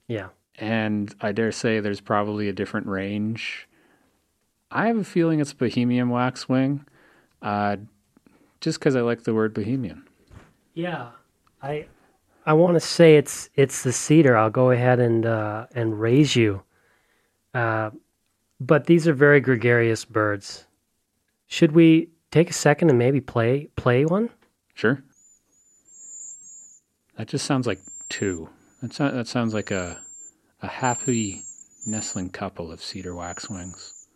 Yeah. 0.08 0.28
and 0.58 1.14
I 1.20 1.30
dare 1.32 1.52
say 1.52 1.78
there's 1.80 2.00
probably 2.00 2.48
a 2.48 2.52
different 2.52 2.86
range. 2.88 3.68
I 4.70 4.88
have 4.88 4.96
a 4.98 5.04
feeling 5.04 5.38
it's 5.40 5.52
Bohemian 5.52 6.08
waxwing, 6.08 6.84
uh, 7.40 7.76
just 8.60 8.80
because 8.80 8.96
I 8.96 9.02
like 9.02 9.22
the 9.22 9.32
word 9.34 9.54
Bohemian. 9.54 10.02
Yeah, 10.74 11.10
I 11.64 11.86
I 12.44 12.52
want 12.52 12.74
to 12.74 12.80
say 12.80 13.16
it's 13.16 13.48
it's 13.54 13.82
the 13.82 13.92
cedar. 13.92 14.36
I'll 14.36 14.50
go 14.50 14.70
ahead 14.70 15.00
and 15.00 15.24
uh, 15.24 15.66
and 15.74 15.98
raise 15.98 16.36
you. 16.36 16.62
Uh, 17.54 17.90
but 18.60 18.86
these 18.86 19.08
are 19.08 19.14
very 19.14 19.40
gregarious 19.40 20.04
birds. 20.04 20.66
Should 21.46 21.72
we 21.72 22.10
take 22.30 22.50
a 22.50 22.52
second 22.52 22.90
and 22.90 22.98
maybe 22.98 23.20
play 23.20 23.68
play 23.76 24.04
one? 24.04 24.28
Sure. 24.74 25.02
That 27.16 27.28
just 27.28 27.46
sounds 27.46 27.66
like 27.66 27.80
two. 28.08 28.48
That, 28.82 28.92
so- 28.92 29.10
that 29.10 29.26
sounds 29.26 29.54
like 29.54 29.70
a 29.70 29.98
a 30.62 30.68
happy 30.68 31.42
nestling 31.86 32.28
couple 32.30 32.70
of 32.72 32.82
cedar 32.82 33.14
waxwings. 33.14 34.06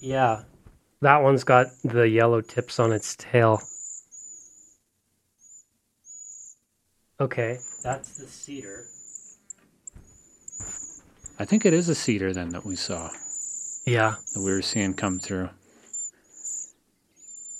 Yeah, 0.00 0.42
that 1.02 1.22
one's 1.22 1.44
got 1.44 1.66
the 1.84 2.08
yellow 2.08 2.40
tips 2.40 2.80
on 2.80 2.92
its 2.92 3.14
tail. 3.16 3.60
Okay, 7.20 7.58
that's 7.82 8.16
the 8.16 8.26
cedar. 8.26 8.86
I 11.40 11.44
think 11.44 11.66
it 11.66 11.74
is 11.74 11.88
a 11.88 11.94
cedar 11.94 12.32
then 12.32 12.50
that 12.50 12.64
we 12.64 12.76
saw 12.76 13.10
Yeah. 13.86 14.16
that 14.34 14.40
we 14.40 14.50
were 14.52 14.62
seeing 14.62 14.94
come 14.94 15.18
through. 15.18 15.50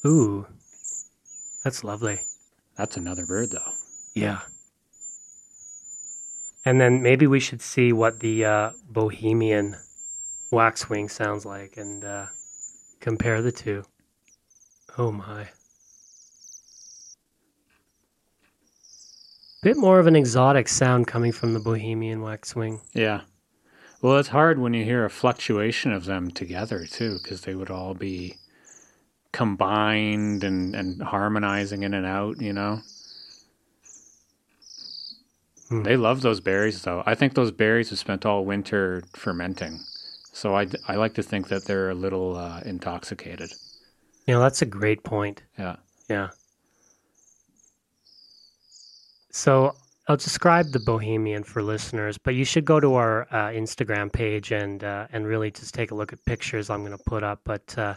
Ooh. 0.06 0.46
That's 1.64 1.82
lovely. 1.82 2.20
That's 2.76 2.96
another 2.96 3.26
bird, 3.26 3.50
though. 3.50 3.72
Yeah. 4.14 4.40
And 6.64 6.80
then 6.80 7.02
maybe 7.02 7.26
we 7.26 7.40
should 7.40 7.62
see 7.62 7.92
what 7.92 8.20
the 8.20 8.44
uh, 8.44 8.70
Bohemian 8.88 9.76
waxwing 10.52 11.08
sounds 11.08 11.44
like 11.44 11.76
and 11.76 12.04
uh, 12.04 12.26
compare 13.00 13.42
the 13.42 13.52
two. 13.52 13.84
Oh 14.96 15.10
my. 15.10 15.48
Bit 19.60 19.76
more 19.76 19.98
of 19.98 20.06
an 20.06 20.14
exotic 20.14 20.68
sound 20.68 21.08
coming 21.08 21.32
from 21.32 21.52
the 21.52 21.58
Bohemian 21.58 22.22
waxwing. 22.22 22.80
Yeah. 22.92 23.22
Well, 24.00 24.16
it's 24.18 24.28
hard 24.28 24.60
when 24.60 24.72
you 24.72 24.84
hear 24.84 25.04
a 25.04 25.10
fluctuation 25.10 25.92
of 25.92 26.04
them 26.04 26.30
together, 26.30 26.86
too, 26.86 27.18
because 27.20 27.40
they 27.40 27.56
would 27.56 27.70
all 27.70 27.94
be 27.94 28.36
combined 29.32 30.44
and, 30.44 30.76
and 30.76 31.02
harmonizing 31.02 31.82
in 31.82 31.92
and 31.92 32.06
out, 32.06 32.40
you 32.40 32.52
know? 32.52 32.80
Hmm. 35.68 35.82
They 35.82 35.96
love 35.96 36.22
those 36.22 36.38
berries, 36.38 36.82
though. 36.82 37.02
I 37.04 37.16
think 37.16 37.34
those 37.34 37.50
berries 37.50 37.90
have 37.90 37.98
spent 37.98 38.24
all 38.24 38.44
winter 38.44 39.02
fermenting. 39.14 39.80
So 40.32 40.54
I, 40.54 40.68
I 40.86 40.94
like 40.94 41.14
to 41.14 41.22
think 41.22 41.48
that 41.48 41.64
they're 41.64 41.90
a 41.90 41.94
little 41.94 42.36
uh, 42.36 42.60
intoxicated. 42.64 43.50
You 44.26 44.34
know, 44.34 44.40
that's 44.40 44.62
a 44.62 44.66
great 44.66 45.02
point. 45.02 45.42
Yeah. 45.58 45.76
Yeah. 46.08 46.28
So 49.30 49.74
I'll 50.08 50.16
describe 50.16 50.72
the 50.72 50.80
Bohemian 50.80 51.44
for 51.44 51.62
listeners, 51.62 52.16
but 52.16 52.34
you 52.34 52.44
should 52.44 52.64
go 52.64 52.80
to 52.80 52.94
our 52.94 53.22
uh, 53.30 53.48
Instagram 53.48 54.12
page 54.12 54.52
and 54.52 54.82
uh, 54.82 55.06
and 55.12 55.26
really 55.26 55.50
just 55.50 55.74
take 55.74 55.90
a 55.90 55.94
look 55.94 56.12
at 56.12 56.24
pictures 56.24 56.70
I'm 56.70 56.80
going 56.80 56.96
to 56.96 57.04
put 57.04 57.22
up. 57.22 57.40
But 57.44 57.76
uh, 57.76 57.94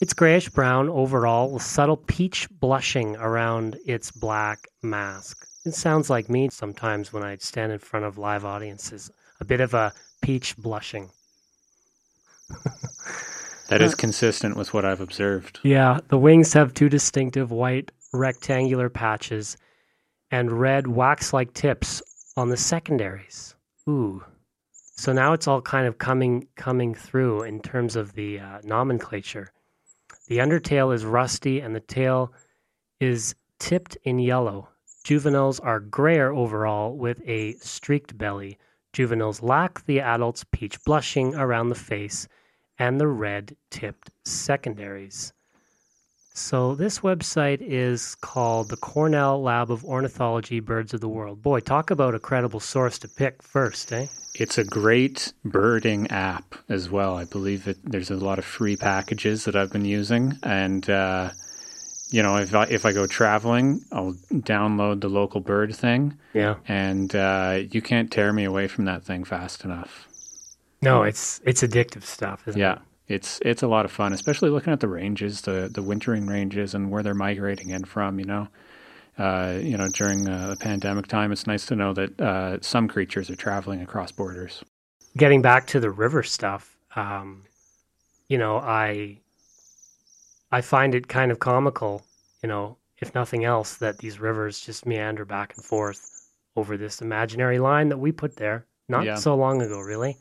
it's 0.00 0.14
grayish 0.14 0.48
brown 0.48 0.88
overall, 0.88 1.50
with 1.50 1.62
subtle 1.62 1.96
peach 1.96 2.48
blushing 2.50 3.16
around 3.16 3.76
its 3.86 4.10
black 4.10 4.68
mask. 4.82 5.46
It 5.64 5.74
sounds 5.74 6.10
like 6.10 6.28
me 6.28 6.48
sometimes 6.50 7.12
when 7.12 7.22
I 7.22 7.36
stand 7.36 7.72
in 7.72 7.78
front 7.78 8.04
of 8.04 8.18
live 8.18 8.44
audiences. 8.44 9.10
A 9.40 9.44
bit 9.44 9.60
of 9.60 9.74
a 9.74 9.92
peach 10.20 10.56
blushing. 10.56 11.10
That 13.68 13.80
is 13.80 13.94
consistent 13.94 14.56
with 14.56 14.74
what 14.74 14.84
I've 14.84 15.00
observed. 15.00 15.58
Yeah, 15.62 16.00
the 16.08 16.18
wings 16.18 16.52
have 16.52 16.74
two 16.74 16.88
distinctive 16.88 17.50
white 17.50 17.90
rectangular 18.12 18.90
patches 18.90 19.56
and 20.32 20.50
red 20.50 20.86
wax 20.88 21.32
like 21.32 21.52
tips 21.52 22.02
on 22.36 22.48
the 22.48 22.56
secondaries. 22.56 23.54
Ooh. 23.88 24.24
So 24.72 25.12
now 25.12 25.34
it's 25.34 25.46
all 25.46 25.60
kind 25.60 25.86
of 25.86 25.98
coming 25.98 26.48
coming 26.56 26.94
through 26.94 27.42
in 27.42 27.60
terms 27.60 27.94
of 27.96 28.14
the 28.14 28.40
uh, 28.40 28.60
nomenclature. 28.64 29.52
The 30.28 30.38
undertail 30.38 30.94
is 30.94 31.04
rusty 31.04 31.60
and 31.60 31.74
the 31.74 31.80
tail 31.80 32.32
is 32.98 33.34
tipped 33.58 33.96
in 34.04 34.18
yellow. 34.18 34.68
Juveniles 35.04 35.60
are 35.60 35.80
grayer 35.80 36.32
overall 36.32 36.96
with 36.96 37.20
a 37.26 37.52
streaked 37.54 38.16
belly. 38.16 38.58
Juveniles 38.92 39.42
lack 39.42 39.84
the 39.84 40.00
adult's 40.00 40.44
peach 40.52 40.82
blushing 40.84 41.34
around 41.34 41.68
the 41.68 41.74
face 41.74 42.28
and 42.78 42.98
the 43.00 43.08
red 43.08 43.56
tipped 43.70 44.10
secondaries. 44.24 45.32
So 46.34 46.74
this 46.74 47.00
website 47.00 47.58
is 47.60 48.14
called 48.16 48.70
the 48.70 48.76
Cornell 48.78 49.42
Lab 49.42 49.70
of 49.70 49.84
Ornithology 49.84 50.60
Birds 50.60 50.94
of 50.94 51.00
the 51.02 51.08
World. 51.08 51.42
Boy, 51.42 51.60
talk 51.60 51.90
about 51.90 52.14
a 52.14 52.18
credible 52.18 52.60
source 52.60 52.98
to 53.00 53.08
pick 53.08 53.42
first, 53.42 53.92
eh? 53.92 54.06
It's 54.34 54.56
a 54.56 54.64
great 54.64 55.34
birding 55.44 56.10
app 56.10 56.54
as 56.70 56.88
well. 56.88 57.16
I 57.18 57.24
believe 57.24 57.68
it, 57.68 57.76
there's 57.84 58.10
a 58.10 58.16
lot 58.16 58.38
of 58.38 58.46
free 58.46 58.76
packages 58.76 59.44
that 59.44 59.54
I've 59.54 59.70
been 59.70 59.84
using, 59.84 60.38
and 60.42 60.88
uh, 60.88 61.30
you 62.08 62.22
know, 62.22 62.36
if 62.38 62.54
I 62.54 62.64
if 62.64 62.86
I 62.86 62.92
go 62.92 63.06
traveling, 63.06 63.82
I'll 63.92 64.14
download 64.32 65.02
the 65.02 65.08
local 65.10 65.40
bird 65.42 65.74
thing, 65.76 66.16
Yeah. 66.32 66.54
and 66.66 67.14
uh, 67.14 67.60
you 67.70 67.82
can't 67.82 68.10
tear 68.10 68.32
me 68.32 68.44
away 68.44 68.68
from 68.68 68.86
that 68.86 69.02
thing 69.04 69.24
fast 69.24 69.64
enough. 69.66 70.08
No, 70.80 71.02
it's 71.02 71.42
it's 71.44 71.62
addictive 71.62 72.04
stuff, 72.04 72.48
isn't 72.48 72.58
it? 72.58 72.64
Yeah, 72.64 72.72
it? 72.76 72.78
It's 73.12 73.38
it's 73.44 73.62
a 73.62 73.68
lot 73.68 73.84
of 73.84 73.92
fun, 73.92 74.12
especially 74.12 74.50
looking 74.50 74.72
at 74.72 74.80
the 74.80 74.88
ranges, 74.88 75.42
the 75.42 75.68
the 75.72 75.82
wintering 75.82 76.26
ranges, 76.26 76.74
and 76.74 76.90
where 76.90 77.02
they're 77.02 77.14
migrating 77.14 77.70
in 77.70 77.84
from. 77.84 78.18
You 78.18 78.24
know, 78.24 78.48
uh, 79.18 79.58
you 79.60 79.76
know, 79.76 79.88
during 79.88 80.26
uh, 80.28 80.48
the 80.48 80.56
pandemic 80.56 81.06
time, 81.06 81.32
it's 81.32 81.46
nice 81.46 81.66
to 81.66 81.76
know 81.76 81.92
that 81.92 82.20
uh, 82.20 82.58
some 82.60 82.88
creatures 82.88 83.30
are 83.30 83.36
traveling 83.36 83.82
across 83.82 84.12
borders. 84.12 84.64
Getting 85.16 85.42
back 85.42 85.66
to 85.68 85.80
the 85.80 85.90
river 85.90 86.22
stuff, 86.22 86.76
um, 86.96 87.42
you 88.28 88.38
know, 88.38 88.56
I 88.58 89.18
I 90.50 90.60
find 90.60 90.94
it 90.94 91.08
kind 91.08 91.30
of 91.30 91.38
comical, 91.38 92.02
you 92.42 92.48
know, 92.48 92.76
if 92.98 93.14
nothing 93.14 93.44
else, 93.44 93.76
that 93.76 93.98
these 93.98 94.20
rivers 94.20 94.60
just 94.60 94.86
meander 94.86 95.24
back 95.24 95.54
and 95.56 95.64
forth 95.64 96.28
over 96.56 96.76
this 96.76 97.00
imaginary 97.00 97.58
line 97.58 97.88
that 97.88 97.98
we 97.98 98.12
put 98.12 98.36
there 98.36 98.66
not 98.88 99.04
Yeah. 99.04 99.14
so 99.16 99.34
long 99.34 99.62
ago, 99.62 99.80
really. 99.80 100.18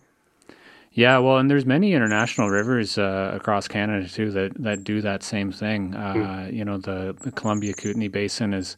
Yeah, 0.94 1.20
well, 1.20 1.38
and 1.38 1.50
there's 1.50 1.66
many 1.66 1.94
international 1.94 2.50
rivers 2.50 2.98
uh, 2.98 3.32
across 3.34 3.68
Canada 3.68 4.10
too 4.10 4.30
that, 4.32 4.62
that 4.62 4.84
do 4.84 5.02
that 5.02 5.24
same 5.24 5.52
thing. 5.52 5.96
Uh, 5.96 6.50
You 6.52 6.66
know, 6.66 6.78
the, 6.78 7.16
the 7.22 7.32
Columbia 7.32 7.74
Kootenay 7.74 8.10
Basin 8.10 8.54
is 8.54 8.76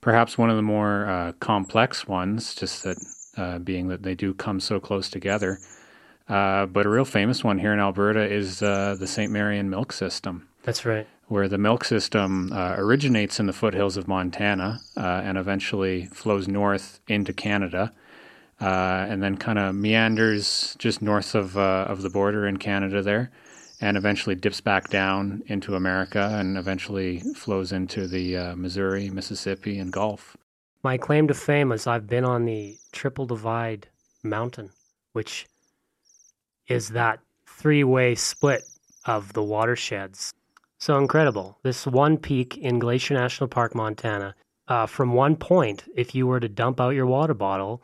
perhaps 0.00 0.38
one 0.38 0.48
of 0.48 0.56
the 0.56 0.62
more 0.62 1.06
uh, 1.06 1.32
complex 1.40 2.06
ones, 2.06 2.54
just 2.54 2.84
that 2.84 2.96
uh, 3.36 3.58
being 3.58 3.88
that 3.88 4.02
they 4.02 4.14
do 4.14 4.32
come 4.32 4.60
so 4.60 4.78
close 4.78 5.10
together. 5.10 5.58
Uh, 6.28 6.66
but 6.66 6.86
a 6.86 6.88
real 6.88 7.04
famous 7.04 7.42
one 7.42 7.58
here 7.58 7.72
in 7.72 7.80
Alberta 7.80 8.22
is 8.22 8.62
uh, 8.62 8.96
the 8.98 9.06
St. 9.06 9.32
Mary 9.32 9.58
and 9.58 9.68
Milk 9.68 9.92
System, 9.92 10.46
That's 10.62 10.86
right. 10.86 11.06
where 11.26 11.48
the 11.48 11.58
milk 11.58 11.84
system 11.84 12.52
uh, 12.52 12.76
originates 12.78 13.40
in 13.40 13.46
the 13.46 13.52
foothills 13.52 13.96
of 13.96 14.06
Montana 14.06 14.78
uh, 14.96 15.22
and 15.24 15.36
eventually 15.36 16.06
flows 16.06 16.46
north 16.46 17.00
into 17.08 17.32
Canada 17.32 17.92
uh, 18.60 19.06
and 19.08 19.22
then 19.22 19.36
kind 19.36 19.58
of 19.58 19.74
meanders 19.74 20.76
just 20.78 21.00
north 21.02 21.34
of 21.34 21.56
uh, 21.56 21.86
of 21.88 22.02
the 22.02 22.10
border 22.10 22.46
in 22.46 22.56
Canada 22.58 23.02
there, 23.02 23.30
and 23.80 23.96
eventually 23.96 24.34
dips 24.34 24.60
back 24.60 24.90
down 24.90 25.42
into 25.46 25.74
America, 25.74 26.36
and 26.38 26.56
eventually 26.56 27.20
flows 27.34 27.72
into 27.72 28.06
the 28.06 28.36
uh, 28.36 28.56
Missouri, 28.56 29.10
Mississippi, 29.10 29.78
and 29.78 29.92
Gulf. 29.92 30.36
My 30.82 30.96
claim 30.96 31.28
to 31.28 31.34
fame 31.34 31.72
is 31.72 31.86
I've 31.86 32.06
been 32.06 32.24
on 32.24 32.44
the 32.44 32.76
Triple 32.92 33.26
Divide 33.26 33.88
Mountain, 34.22 34.70
which 35.12 35.46
is 36.68 36.90
that 36.90 37.20
three 37.46 37.84
way 37.84 38.14
split 38.14 38.62
of 39.04 39.32
the 39.32 39.42
watersheds. 39.42 40.32
So 40.78 40.96
incredible. 40.96 41.58
This 41.62 41.86
one 41.86 42.16
peak 42.16 42.56
in 42.56 42.78
Glacier 42.78 43.14
National 43.14 43.48
Park, 43.48 43.74
Montana, 43.74 44.34
uh, 44.68 44.86
from 44.86 45.12
one 45.12 45.36
point, 45.36 45.84
if 45.94 46.14
you 46.14 46.26
were 46.26 46.40
to 46.40 46.48
dump 46.48 46.80
out 46.80 46.90
your 46.90 47.06
water 47.06 47.34
bottle, 47.34 47.82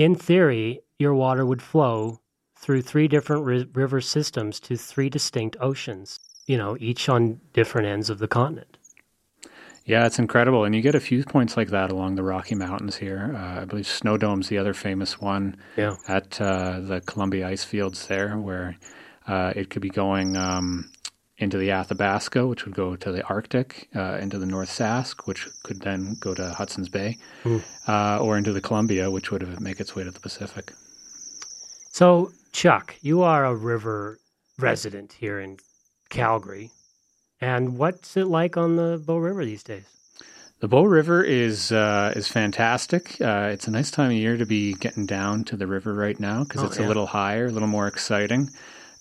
in 0.00 0.14
theory, 0.14 0.80
your 0.98 1.14
water 1.14 1.44
would 1.44 1.60
flow 1.60 2.20
through 2.56 2.80
three 2.80 3.06
different 3.06 3.44
ri- 3.44 3.68
river 3.74 4.00
systems 4.00 4.58
to 4.60 4.74
three 4.74 5.10
distinct 5.10 5.58
oceans, 5.60 6.18
you 6.46 6.56
know, 6.56 6.74
each 6.80 7.10
on 7.10 7.38
different 7.52 7.86
ends 7.86 8.08
of 8.08 8.18
the 8.18 8.26
continent. 8.26 8.78
Yeah, 9.84 10.06
it's 10.06 10.18
incredible, 10.18 10.64
and 10.64 10.74
you 10.74 10.80
get 10.80 10.94
a 10.94 11.00
few 11.00 11.22
points 11.24 11.54
like 11.56 11.68
that 11.68 11.90
along 11.90 12.14
the 12.14 12.22
Rocky 12.22 12.54
Mountains 12.54 12.96
here. 12.96 13.34
Uh, 13.36 13.60
I 13.60 13.64
believe 13.66 13.86
Snowdome's 13.86 14.48
the 14.48 14.56
other 14.56 14.72
famous 14.72 15.20
one 15.20 15.56
Yeah. 15.76 15.96
at 16.08 16.40
uh, 16.40 16.80
the 16.80 17.02
Columbia 17.02 17.48
ice 17.48 17.64
fields 17.64 18.06
there, 18.06 18.38
where 18.38 18.76
uh, 19.26 19.52
it 19.54 19.68
could 19.68 19.82
be 19.82 19.90
going 19.90 20.34
um, 20.36 20.90
into 21.40 21.56
the 21.58 21.70
Athabasca, 21.72 22.46
which 22.46 22.64
would 22.64 22.74
go 22.74 22.94
to 22.96 23.10
the 23.10 23.24
Arctic, 23.24 23.88
uh, 23.96 24.18
into 24.20 24.38
the 24.38 24.46
North 24.46 24.68
Sask, 24.70 25.26
which 25.26 25.48
could 25.64 25.80
then 25.80 26.16
go 26.20 26.34
to 26.34 26.50
Hudson's 26.50 26.88
Bay, 26.90 27.16
uh, 27.88 28.18
or 28.20 28.36
into 28.38 28.52
the 28.52 28.60
Columbia, 28.60 29.10
which 29.10 29.30
would 29.32 29.60
make 29.60 29.80
its 29.80 29.96
way 29.96 30.04
to 30.04 30.10
the 30.10 30.20
Pacific. 30.20 30.72
So, 31.92 32.30
Chuck, 32.52 32.94
you 33.00 33.22
are 33.22 33.44
a 33.44 33.54
river 33.54 34.18
resident 34.58 35.14
here 35.14 35.40
in 35.40 35.56
Calgary. 36.10 36.70
And 37.40 37.78
what's 37.78 38.16
it 38.16 38.26
like 38.26 38.56
on 38.58 38.76
the 38.76 39.02
Bow 39.04 39.16
River 39.16 39.44
these 39.44 39.62
days? 39.62 39.84
The 40.60 40.68
Bow 40.68 40.84
River 40.84 41.24
is 41.24 41.72
uh, 41.72 42.12
is 42.14 42.28
fantastic. 42.28 43.18
Uh, 43.18 43.48
it's 43.50 43.66
a 43.66 43.70
nice 43.70 43.90
time 43.90 44.10
of 44.10 44.16
year 44.16 44.36
to 44.36 44.44
be 44.44 44.74
getting 44.74 45.06
down 45.06 45.44
to 45.44 45.56
the 45.56 45.66
river 45.66 45.94
right 45.94 46.20
now 46.20 46.44
because 46.44 46.62
Oh, 46.62 46.66
it's 46.66 46.78
yeah. 46.78 46.84
a 46.86 46.88
little 46.88 47.06
higher, 47.06 47.46
a 47.46 47.50
little 47.50 47.66
more 47.68 47.86
exciting, 47.86 48.50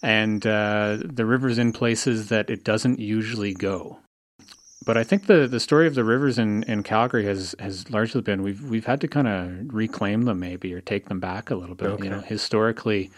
and 0.01 0.45
uh, 0.45 0.97
the 1.03 1.25
river's 1.25 1.57
in 1.57 1.73
places 1.73 2.29
that 2.29 2.49
it 2.49 2.63
doesn't 2.63 2.99
usually 2.99 3.53
go. 3.53 3.99
But 4.85 4.97
I 4.97 5.03
think 5.03 5.27
the, 5.27 5.45
the 5.47 5.59
story 5.59 5.87
of 5.87 5.95
the 5.95 6.03
rivers 6.05 6.39
in, 6.39 6.63
in 6.63 6.83
Calgary 6.83 7.25
has, 7.25 7.53
has 7.59 7.89
largely 7.91 8.21
been 8.21 8.41
we've 8.41 8.63
we've 8.63 8.85
had 8.85 9.01
to 9.01 9.07
kind 9.07 9.27
of 9.27 9.73
reclaim 9.73 10.23
them 10.23 10.39
maybe 10.39 10.73
or 10.73 10.81
take 10.81 11.09
them 11.09 11.19
back 11.19 11.51
a 11.51 11.55
little 11.55 11.75
bit. 11.75 11.89
Okay. 11.89 12.05
You 12.05 12.09
know, 12.09 12.21
historically, 12.21 13.11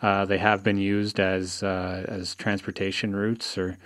uh, 0.00 0.24
they 0.24 0.38
have 0.38 0.64
been 0.64 0.78
used 0.78 1.20
as 1.20 1.62
uh, 1.62 2.04
as 2.08 2.34
transportation 2.34 3.14
routes, 3.14 3.58
or 3.58 3.76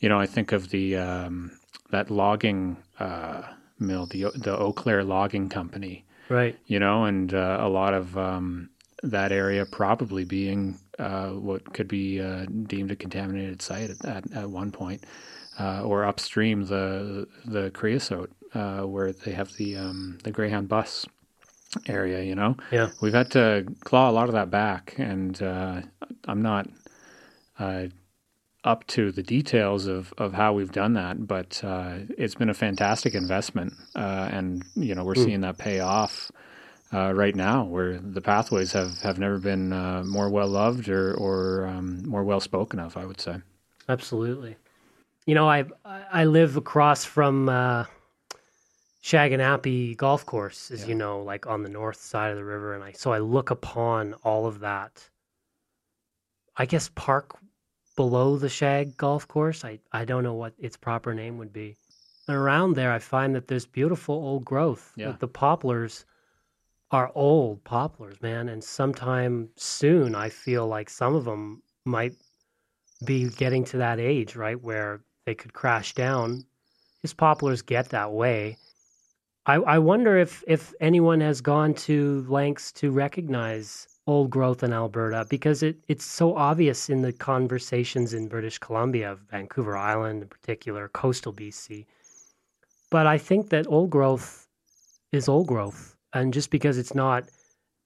you 0.00 0.08
know, 0.08 0.18
I 0.18 0.26
think 0.26 0.50
of 0.52 0.70
the 0.70 0.96
um, 0.96 1.52
that 1.90 2.10
logging 2.10 2.76
uh, 2.98 3.42
mill, 3.78 4.06
the 4.06 4.32
the 4.34 4.58
Eau 4.58 4.72
Claire 4.72 5.04
Logging 5.04 5.48
Company, 5.48 6.04
Right. 6.28 6.58
you 6.66 6.80
know, 6.80 7.04
and 7.04 7.32
uh, 7.32 7.58
a 7.60 7.68
lot 7.68 7.94
of 7.94 8.18
um, 8.18 8.68
that 9.04 9.30
area 9.32 9.64
probably 9.64 10.24
being 10.24 10.78
uh, 10.98 11.30
what 11.30 11.72
could 11.72 11.88
be 11.88 12.20
uh, 12.20 12.46
deemed 12.66 12.90
a 12.90 12.96
contaminated 12.96 13.62
site 13.62 13.90
at, 13.90 14.04
at, 14.04 14.32
at 14.32 14.50
one 14.50 14.70
point, 14.70 15.04
uh, 15.58 15.82
or 15.82 16.04
upstream 16.04 16.66
the 16.66 17.26
the 17.44 17.70
creosote 17.70 18.30
uh, 18.54 18.82
where 18.82 19.12
they 19.12 19.32
have 19.32 19.52
the 19.54 19.76
um, 19.76 20.18
the 20.24 20.30
Greyhound 20.30 20.68
bus 20.68 21.06
area. 21.86 22.22
You 22.22 22.34
know, 22.34 22.56
Yeah. 22.70 22.90
we've 23.00 23.14
had 23.14 23.30
to 23.32 23.66
claw 23.84 24.10
a 24.10 24.12
lot 24.12 24.28
of 24.28 24.34
that 24.34 24.50
back, 24.50 24.94
and 24.98 25.40
uh, 25.42 25.82
I'm 26.26 26.42
not 26.42 26.68
uh, 27.58 27.86
up 28.64 28.86
to 28.86 29.10
the 29.10 29.22
details 29.22 29.86
of, 29.86 30.12
of 30.18 30.34
how 30.34 30.52
we've 30.52 30.70
done 30.72 30.92
that, 30.94 31.26
but 31.26 31.62
uh, 31.64 31.98
it's 32.16 32.34
been 32.34 32.48
a 32.50 32.54
fantastic 32.54 33.14
investment, 33.14 33.74
uh, 33.96 34.28
and 34.30 34.64
you 34.74 34.94
know 34.94 35.04
we're 35.04 35.14
seeing 35.24 35.40
that 35.40 35.58
pay 35.58 35.80
off 35.80 36.30
uh, 36.92 37.12
right 37.14 37.34
now, 37.34 37.64
where 37.64 37.98
the 37.98 38.20
pathways 38.20 38.72
have, 38.72 39.00
have 39.00 39.18
never 39.18 39.38
been 39.38 39.72
uh, 39.72 40.02
more 40.04 40.28
well 40.28 40.48
loved 40.48 40.88
or 40.88 41.14
or 41.14 41.66
um, 41.66 42.06
more 42.08 42.24
well 42.24 42.40
spoken 42.40 42.78
of. 42.78 42.96
I 42.96 43.06
would 43.06 43.20
say. 43.20 43.36
Absolutely. 43.88 44.56
You 45.26 45.34
know, 45.34 45.48
I 45.48 45.64
I 45.84 46.24
live 46.24 46.56
across 46.56 47.04
from 47.04 47.48
uh, 47.48 47.84
Shaganappi 49.02 49.96
Golf 49.96 50.26
Course, 50.26 50.70
as 50.70 50.86
you 50.86 50.94
know, 50.94 51.22
like 51.22 51.46
on 51.46 51.62
the 51.62 51.68
north 51.68 52.00
side 52.00 52.30
of 52.30 52.36
the 52.36 52.44
river, 52.44 52.74
and 52.74 52.84
I 52.84 52.92
so 52.92 53.12
I 53.12 53.18
look 53.18 53.50
upon 53.50 54.14
all 54.24 54.46
of 54.46 54.60
that. 54.60 55.08
I 56.56 56.66
guess 56.66 56.90
park 56.94 57.38
below 57.96 58.36
the 58.36 58.48
Shag 58.48 58.96
Golf 58.96 59.26
Course. 59.26 59.64
I 59.64 59.78
I 59.92 60.04
don't 60.04 60.22
know 60.22 60.34
what 60.34 60.54
its 60.58 60.76
proper 60.76 61.14
name 61.14 61.38
would 61.38 61.52
be. 61.52 61.76
And 62.28 62.36
around 62.36 62.74
there, 62.74 62.92
I 62.92 62.98
find 63.00 63.34
that 63.34 63.48
there's 63.48 63.66
beautiful 63.66 64.14
old 64.14 64.44
growth. 64.44 64.92
Yeah. 64.96 65.08
Like 65.08 65.18
the 65.18 65.28
poplars 65.28 66.04
are 66.92 67.10
old 67.14 67.64
poplars, 67.64 68.20
man, 68.20 68.50
and 68.50 68.62
sometime 68.62 69.48
soon, 69.56 70.14
I 70.14 70.28
feel 70.28 70.66
like 70.66 70.90
some 70.90 71.14
of 71.14 71.24
them 71.24 71.62
might 71.86 72.14
be 73.04 73.30
getting 73.30 73.64
to 73.64 73.78
that 73.78 73.98
age, 73.98 74.36
right, 74.36 74.60
where 74.62 75.00
they 75.24 75.34
could 75.34 75.54
crash 75.54 75.94
down. 75.94 76.44
His 77.00 77.14
poplars 77.14 77.62
get 77.62 77.88
that 77.88 78.12
way. 78.12 78.58
I, 79.46 79.54
I 79.54 79.78
wonder 79.78 80.18
if, 80.18 80.44
if 80.46 80.72
anyone 80.80 81.20
has 81.20 81.40
gone 81.40 81.74
to 81.74 82.24
lengths 82.28 82.70
to 82.72 82.92
recognize 82.92 83.88
old 84.06 84.30
growth 84.30 84.62
in 84.62 84.72
Alberta 84.72 85.26
because 85.28 85.62
it, 85.62 85.76
it's 85.88 86.04
so 86.04 86.36
obvious 86.36 86.90
in 86.90 87.02
the 87.02 87.12
conversations 87.12 88.14
in 88.14 88.28
British 88.28 88.58
Columbia, 88.58 89.16
Vancouver 89.30 89.76
Island 89.76 90.22
in 90.22 90.28
particular, 90.28 90.88
coastal 90.88 91.32
BC. 91.32 91.86
But 92.90 93.06
I 93.06 93.18
think 93.18 93.48
that 93.50 93.66
old 93.66 93.90
growth 93.90 94.46
is 95.10 95.28
old 95.28 95.46
growth. 95.46 95.96
And 96.12 96.32
just 96.32 96.50
because 96.50 96.78
it's 96.78 96.94
not 96.94 97.24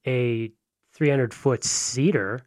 a 0.06 0.50
300 0.94 1.32
foot 1.34 1.64
cedar 1.64 2.42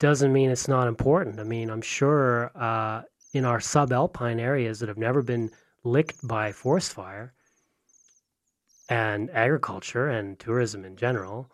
doesn't 0.00 0.32
mean 0.32 0.50
it's 0.50 0.68
not 0.68 0.88
important. 0.88 1.40
I 1.40 1.44
mean, 1.44 1.70
I'm 1.70 1.82
sure 1.82 2.50
uh, 2.54 3.02
in 3.32 3.44
our 3.44 3.58
subalpine 3.58 4.40
areas 4.40 4.80
that 4.80 4.88
have 4.88 4.98
never 4.98 5.22
been 5.22 5.50
licked 5.84 6.26
by 6.26 6.52
forest 6.52 6.92
fire 6.92 7.32
and 8.88 9.30
agriculture 9.30 10.08
and 10.08 10.38
tourism 10.38 10.84
in 10.84 10.96
general, 10.96 11.50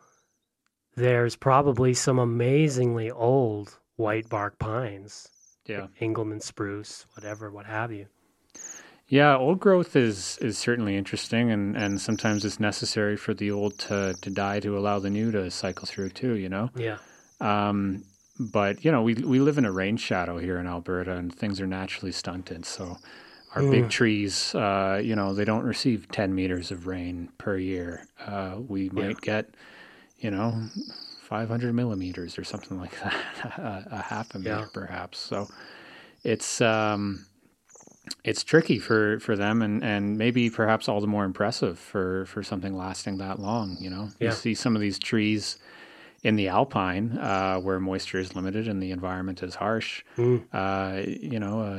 there's 0.96 1.36
probably 1.36 1.94
some 1.94 2.18
amazingly 2.18 3.10
old 3.10 3.78
white 3.96 4.28
bark 4.28 4.58
pines, 4.58 5.28
Yeah. 5.66 5.86
Engelmann 6.00 6.42
spruce, 6.42 7.06
whatever, 7.14 7.50
what 7.50 7.66
have 7.66 7.92
you. 7.92 8.06
Yeah, 9.14 9.36
old 9.36 9.60
growth 9.60 9.94
is 9.94 10.38
is 10.38 10.58
certainly 10.58 10.96
interesting, 10.96 11.52
and, 11.52 11.76
and 11.76 12.00
sometimes 12.00 12.44
it's 12.44 12.58
necessary 12.58 13.16
for 13.16 13.32
the 13.32 13.48
old 13.52 13.78
to, 13.86 14.16
to 14.20 14.28
die 14.28 14.58
to 14.58 14.76
allow 14.76 14.98
the 14.98 15.08
new 15.08 15.30
to 15.30 15.52
cycle 15.52 15.86
through 15.86 16.08
too. 16.10 16.34
You 16.34 16.48
know, 16.48 16.70
Yeah. 16.74 16.98
um, 17.40 18.02
but 18.40 18.84
you 18.84 18.90
know 18.90 19.02
we 19.02 19.14
we 19.14 19.38
live 19.38 19.56
in 19.56 19.64
a 19.66 19.70
rain 19.70 19.96
shadow 19.98 20.38
here 20.38 20.58
in 20.58 20.66
Alberta, 20.66 21.12
and 21.12 21.32
things 21.32 21.60
are 21.60 21.66
naturally 21.68 22.10
stunted. 22.10 22.66
So 22.66 22.98
our 23.54 23.62
big 23.62 23.88
trees, 23.88 24.52
uh, 24.56 25.00
you 25.00 25.14
know, 25.14 25.32
they 25.32 25.44
don't 25.44 25.62
receive 25.62 26.10
ten 26.10 26.34
meters 26.34 26.72
of 26.72 26.88
rain 26.88 27.28
per 27.38 27.56
year. 27.56 28.08
Uh, 28.26 28.56
we 28.66 28.88
might 28.88 29.20
get, 29.20 29.54
you 30.18 30.32
know, 30.32 30.60
five 31.22 31.48
hundred 31.48 31.72
millimeters 31.72 32.36
or 32.36 32.42
something 32.42 32.80
like 32.80 33.00
that, 33.04 33.14
a, 33.58 33.86
a 33.92 34.02
half 34.02 34.34
a 34.34 34.40
meter 34.40 34.50
Yeah. 34.50 34.66
perhaps. 34.72 35.20
So 35.20 35.46
it's 36.24 36.60
um, 36.60 37.26
it's 38.22 38.42
tricky 38.44 38.78
for, 38.78 39.18
for 39.20 39.36
them 39.36 39.62
and, 39.62 39.82
and 39.82 40.16
maybe 40.18 40.50
perhaps 40.50 40.88
all 40.88 41.00
the 41.00 41.06
more 41.06 41.24
impressive 41.24 41.78
for, 41.78 42.26
for 42.26 42.42
something 42.42 42.76
lasting 42.76 43.18
that 43.18 43.38
long. 43.38 43.76
You 43.80 43.90
know, 43.90 44.08
Yeah. 44.20 44.28
you 44.30 44.34
see 44.34 44.54
some 44.54 44.74
of 44.76 44.80
these 44.82 44.98
trees 44.98 45.58
in 46.22 46.36
the 46.36 46.48
alpine 46.48 47.18
uh, 47.18 47.58
where 47.60 47.78
moisture 47.80 48.18
is 48.18 48.34
limited 48.34 48.66
and 48.68 48.82
the 48.82 48.90
environment 48.90 49.42
is 49.42 49.54
harsh. 49.56 50.02
Mm. 50.16 50.44
Uh, 50.52 51.02
you 51.06 51.38
know, 51.38 51.60
a, 51.60 51.72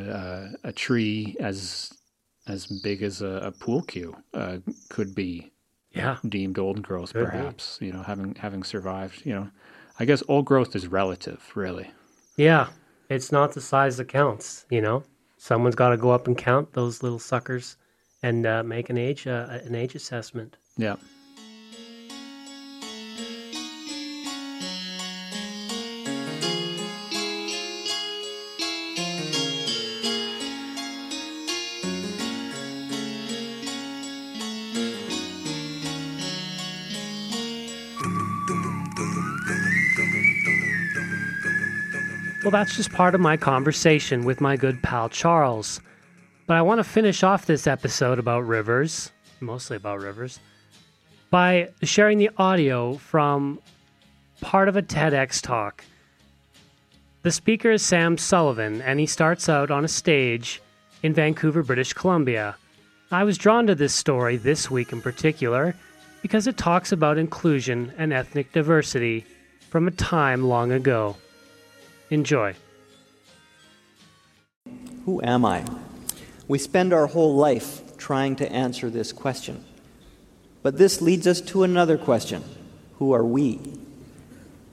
a, 0.65 0.69
a 0.69 0.71
tree 0.71 1.35
as 1.39 1.91
as 2.47 2.67
big 2.67 3.01
as 3.01 3.23
a, 3.23 3.27
a 3.47 3.51
pool 3.51 3.81
cue 3.81 4.15
uh, 4.35 4.57
could 4.89 5.15
be 5.15 5.51
Yeah. 5.91 6.17
deemed 6.29 6.59
old 6.59 6.83
growth, 6.83 7.11
Could 7.13 7.25
be. 7.25 7.37
perhaps. 7.37 7.79
You 7.81 7.91
know, 7.91 8.03
having 8.03 8.35
having 8.35 8.63
survived. 8.63 9.25
You 9.25 9.33
know, 9.33 9.49
I 9.99 10.05
guess 10.05 10.21
old 10.27 10.45
growth 10.45 10.75
is 10.75 10.87
relative, 10.87 11.41
really. 11.55 11.89
Yeah. 12.37 12.67
It's 13.09 13.31
not 13.31 13.53
the 13.53 13.61
size 13.61 13.97
that 13.97 14.07
counts, 14.09 14.65
you 14.69 14.81
know? 14.81 15.03
Someone's 15.37 15.75
got 15.75 15.89
to 15.89 15.97
go 15.97 16.11
up 16.11 16.27
and 16.27 16.37
count 16.37 16.73
those 16.73 17.03
little 17.03 17.19
suckers 17.19 17.77
and 18.23 18.45
uh, 18.45 18.63
make 18.63 18.89
an 18.89 18.97
age 18.97 19.27
uh, 19.27 19.59
an 19.63 19.75
age 19.75 19.95
assessment. 19.95 20.57
Yeah. 20.77 20.95
That's 42.55 42.77
just 42.77 42.93
part 42.93 43.13
of 43.13 43.19
my 43.19 43.35
conversation 43.35 44.23
with 44.23 44.39
my 44.39 44.55
good 44.55 44.81
pal 44.81 45.09
Charles. 45.09 45.81
But 46.47 46.55
I 46.55 46.61
want 46.61 46.79
to 46.79 46.85
finish 46.85 47.21
off 47.21 47.45
this 47.45 47.67
episode 47.67 48.17
about 48.17 48.47
rivers, 48.47 49.11
mostly 49.41 49.75
about 49.75 49.99
rivers, 49.99 50.39
by 51.29 51.67
sharing 51.83 52.17
the 52.17 52.29
audio 52.37 52.95
from 52.95 53.59
part 54.39 54.69
of 54.69 54.77
a 54.77 54.81
TEDx 54.81 55.41
talk. 55.41 55.83
The 57.23 57.31
speaker 57.31 57.71
is 57.71 57.81
Sam 57.81 58.17
Sullivan, 58.17 58.81
and 58.81 59.01
he 59.01 59.05
starts 59.05 59.49
out 59.49 59.69
on 59.69 59.83
a 59.83 59.89
stage 59.89 60.61
in 61.03 61.13
Vancouver, 61.13 61.61
British 61.61 61.91
Columbia. 61.91 62.55
I 63.11 63.25
was 63.25 63.37
drawn 63.37 63.67
to 63.67 63.75
this 63.75 63.93
story 63.93 64.37
this 64.37 64.71
week 64.71 64.93
in 64.93 65.01
particular 65.01 65.75
because 66.21 66.47
it 66.47 66.55
talks 66.55 66.93
about 66.93 67.17
inclusion 67.17 67.91
and 67.97 68.13
ethnic 68.13 68.53
diversity 68.53 69.25
from 69.69 69.89
a 69.89 69.91
time 69.91 70.45
long 70.45 70.71
ago. 70.71 71.17
Enjoy. 72.09 72.55
Who 75.05 75.21
am 75.23 75.45
I? 75.45 75.63
We 76.47 76.59
spend 76.59 76.93
our 76.93 77.07
whole 77.07 77.35
life 77.35 77.97
trying 77.97 78.35
to 78.35 78.51
answer 78.51 78.89
this 78.89 79.11
question. 79.11 79.63
But 80.61 80.77
this 80.77 81.01
leads 81.01 81.25
us 81.25 81.41
to 81.41 81.63
another 81.63 81.97
question 81.97 82.43
Who 82.99 83.11
are 83.13 83.25
we? 83.25 83.59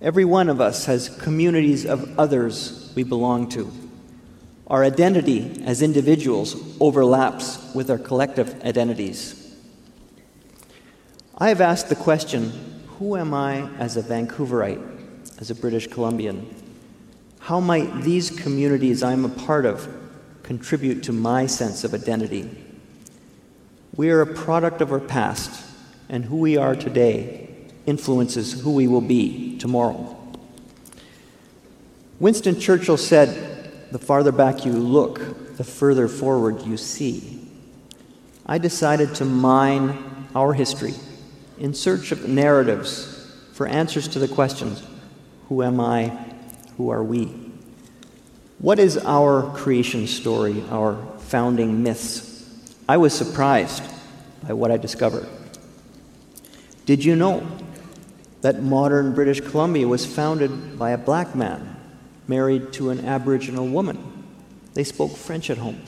Every 0.00 0.24
one 0.24 0.48
of 0.48 0.60
us 0.60 0.86
has 0.86 1.08
communities 1.08 1.86
of 1.86 2.18
others 2.18 2.92
we 2.94 3.04
belong 3.04 3.48
to. 3.50 3.72
Our 4.66 4.84
identity 4.84 5.62
as 5.64 5.80
individuals 5.80 6.56
overlaps 6.80 7.74
with 7.74 7.90
our 7.90 7.98
collective 7.98 8.62
identities. 8.62 9.56
I 11.38 11.48
have 11.48 11.60
asked 11.60 11.88
the 11.88 11.96
question 11.96 12.52
Who 12.98 13.16
am 13.16 13.32
I 13.32 13.70
as 13.78 13.96
a 13.96 14.02
Vancouverite, 14.02 15.40
as 15.40 15.50
a 15.50 15.54
British 15.54 15.86
Columbian? 15.86 16.61
How 17.42 17.58
might 17.58 18.02
these 18.02 18.30
communities 18.30 19.02
I'm 19.02 19.24
a 19.24 19.28
part 19.28 19.66
of 19.66 19.92
contribute 20.44 21.02
to 21.04 21.12
my 21.12 21.46
sense 21.46 21.82
of 21.82 21.92
identity? 21.92 22.48
We 23.96 24.10
are 24.10 24.20
a 24.20 24.32
product 24.32 24.80
of 24.80 24.92
our 24.92 25.00
past, 25.00 25.64
and 26.08 26.24
who 26.24 26.36
we 26.36 26.56
are 26.56 26.76
today 26.76 27.50
influences 27.84 28.60
who 28.60 28.72
we 28.72 28.86
will 28.86 29.00
be 29.00 29.58
tomorrow. 29.58 30.16
Winston 32.20 32.60
Churchill 32.60 32.96
said, 32.96 33.90
The 33.90 33.98
farther 33.98 34.30
back 34.30 34.64
you 34.64 34.74
look, 34.74 35.56
the 35.56 35.64
further 35.64 36.06
forward 36.06 36.62
you 36.62 36.76
see. 36.76 37.44
I 38.46 38.58
decided 38.58 39.16
to 39.16 39.24
mine 39.24 40.28
our 40.36 40.52
history 40.52 40.94
in 41.58 41.74
search 41.74 42.12
of 42.12 42.28
narratives 42.28 43.36
for 43.52 43.66
answers 43.66 44.06
to 44.08 44.20
the 44.20 44.28
questions 44.28 44.80
Who 45.48 45.64
am 45.64 45.80
I? 45.80 46.31
Who 46.76 46.90
are 46.90 47.02
we? 47.02 47.26
What 48.58 48.78
is 48.78 48.96
our 48.98 49.52
creation 49.56 50.06
story, 50.06 50.62
our 50.70 50.96
founding 51.18 51.82
myths? 51.82 52.28
I 52.88 52.96
was 52.96 53.12
surprised 53.12 53.82
by 54.42 54.52
what 54.52 54.70
I 54.70 54.76
discovered. 54.76 55.28
Did 56.84 57.04
you 57.04 57.16
know 57.16 57.46
that 58.42 58.62
modern 58.62 59.14
British 59.14 59.40
Columbia 59.40 59.86
was 59.88 60.04
founded 60.04 60.78
by 60.78 60.90
a 60.90 60.98
black 60.98 61.34
man 61.34 61.76
married 62.26 62.72
to 62.74 62.90
an 62.90 63.04
Aboriginal 63.04 63.66
woman. 63.66 64.24
They 64.74 64.84
spoke 64.84 65.16
French 65.16 65.48
at 65.48 65.58
home. 65.58 65.80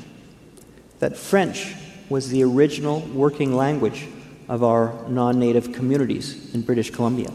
That 1.01 1.17
French 1.17 1.75
was 2.09 2.31
the 2.31 2.45
original 2.45 3.01
working 3.01 3.57
language 3.57 4.07
of 4.49 4.63
our 4.63 4.95
non 5.09 5.39
native 5.39 5.73
communities 5.73 6.55
in 6.55 6.63
British 6.63 6.91
Columbia. 6.91 7.31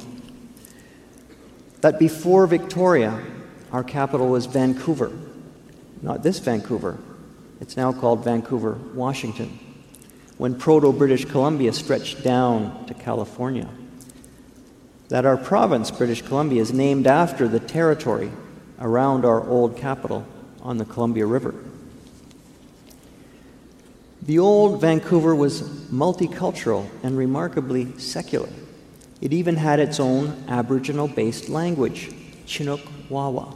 That 1.81 1.99
before 1.99 2.47
Victoria, 2.47 3.21
our 3.71 3.83
capital 3.83 4.27
was 4.27 4.45
Vancouver. 4.45 5.11
Not 6.01 6.23
this 6.23 6.39
Vancouver, 6.39 6.97
it's 7.59 7.75
now 7.75 7.91
called 7.91 8.23
Vancouver, 8.23 8.73
Washington, 8.93 9.59
when 10.37 10.57
proto 10.57 10.93
British 10.93 11.25
Columbia 11.25 11.73
stretched 11.73 12.23
down 12.23 12.85
to 12.85 12.93
California. 12.93 13.69
That 15.09 15.25
our 15.25 15.37
province, 15.37 15.91
British 15.91 16.21
Columbia, 16.21 16.61
is 16.61 16.71
named 16.71 17.07
after 17.07 17.47
the 17.47 17.59
territory 17.59 18.31
around 18.79 19.25
our 19.25 19.45
old 19.47 19.75
capital 19.75 20.25
on 20.61 20.77
the 20.77 20.85
Columbia 20.85 21.25
River. 21.25 21.53
The 24.21 24.39
old 24.39 24.79
Vancouver 24.79 25.33
was 25.33 25.61
multicultural 25.89 26.87
and 27.03 27.17
remarkably 27.17 27.97
secular. 27.97 28.49
It 29.21 29.33
even 29.33 29.55
had 29.55 29.79
its 29.79 29.99
own 29.99 30.45
Aboriginal 30.47 31.07
based 31.07 31.49
language, 31.49 32.11
Chinook 32.45 32.81
Wawa. 33.09 33.53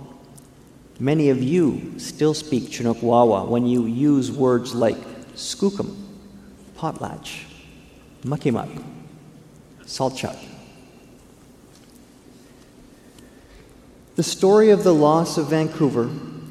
Many 0.99 1.29
of 1.29 1.41
you 1.41 1.97
still 1.97 2.33
speak 2.33 2.69
Chinook 2.71 3.01
Wawa 3.01 3.45
when 3.45 3.65
you 3.65 3.85
use 3.85 4.31
words 4.31 4.73
like 4.73 4.97
skookum, 5.35 5.95
potlatch, 6.77 7.43
muckymuck, 8.23 8.83
saltchuck. 9.81 10.37
The 14.15 14.23
story 14.23 14.69
of 14.69 14.83
the 14.83 14.93
loss 14.93 15.37
of 15.37 15.49
Vancouver 15.49 16.03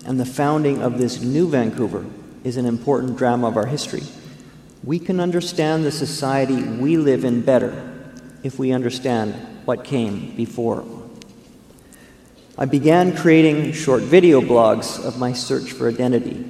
and 0.04 0.18
the 0.18 0.24
founding 0.24 0.82
of 0.82 0.98
this 0.98 1.22
new 1.22 1.48
Vancouver 1.48 2.04
is 2.42 2.56
an 2.56 2.66
important 2.66 3.16
drama 3.16 3.46
of 3.46 3.56
our 3.56 3.66
history. 3.66 4.02
We 4.82 4.98
can 4.98 5.20
understand 5.20 5.84
the 5.84 5.92
society 5.92 6.60
we 6.60 6.96
live 6.96 7.24
in 7.24 7.42
better 7.42 7.88
if 8.42 8.58
we 8.58 8.72
understand 8.72 9.34
what 9.64 9.84
came 9.84 10.34
before. 10.34 10.84
I 12.62 12.64
began 12.64 13.16
creating 13.16 13.72
short 13.72 14.04
video 14.04 14.40
blogs 14.40 15.04
of 15.04 15.18
my 15.18 15.32
search 15.32 15.72
for 15.72 15.88
identity. 15.88 16.46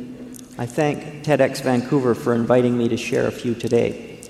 I 0.59 0.67
thank 0.67 1.25
TEDx 1.25 1.63
Vancouver 1.63 2.15
for 2.15 2.35
inviting 2.35 2.77
me 2.77 2.87
to 2.89 2.99
share 2.99 3.27
a 3.29 3.33
few 3.33 3.55
today. 3.55 4.21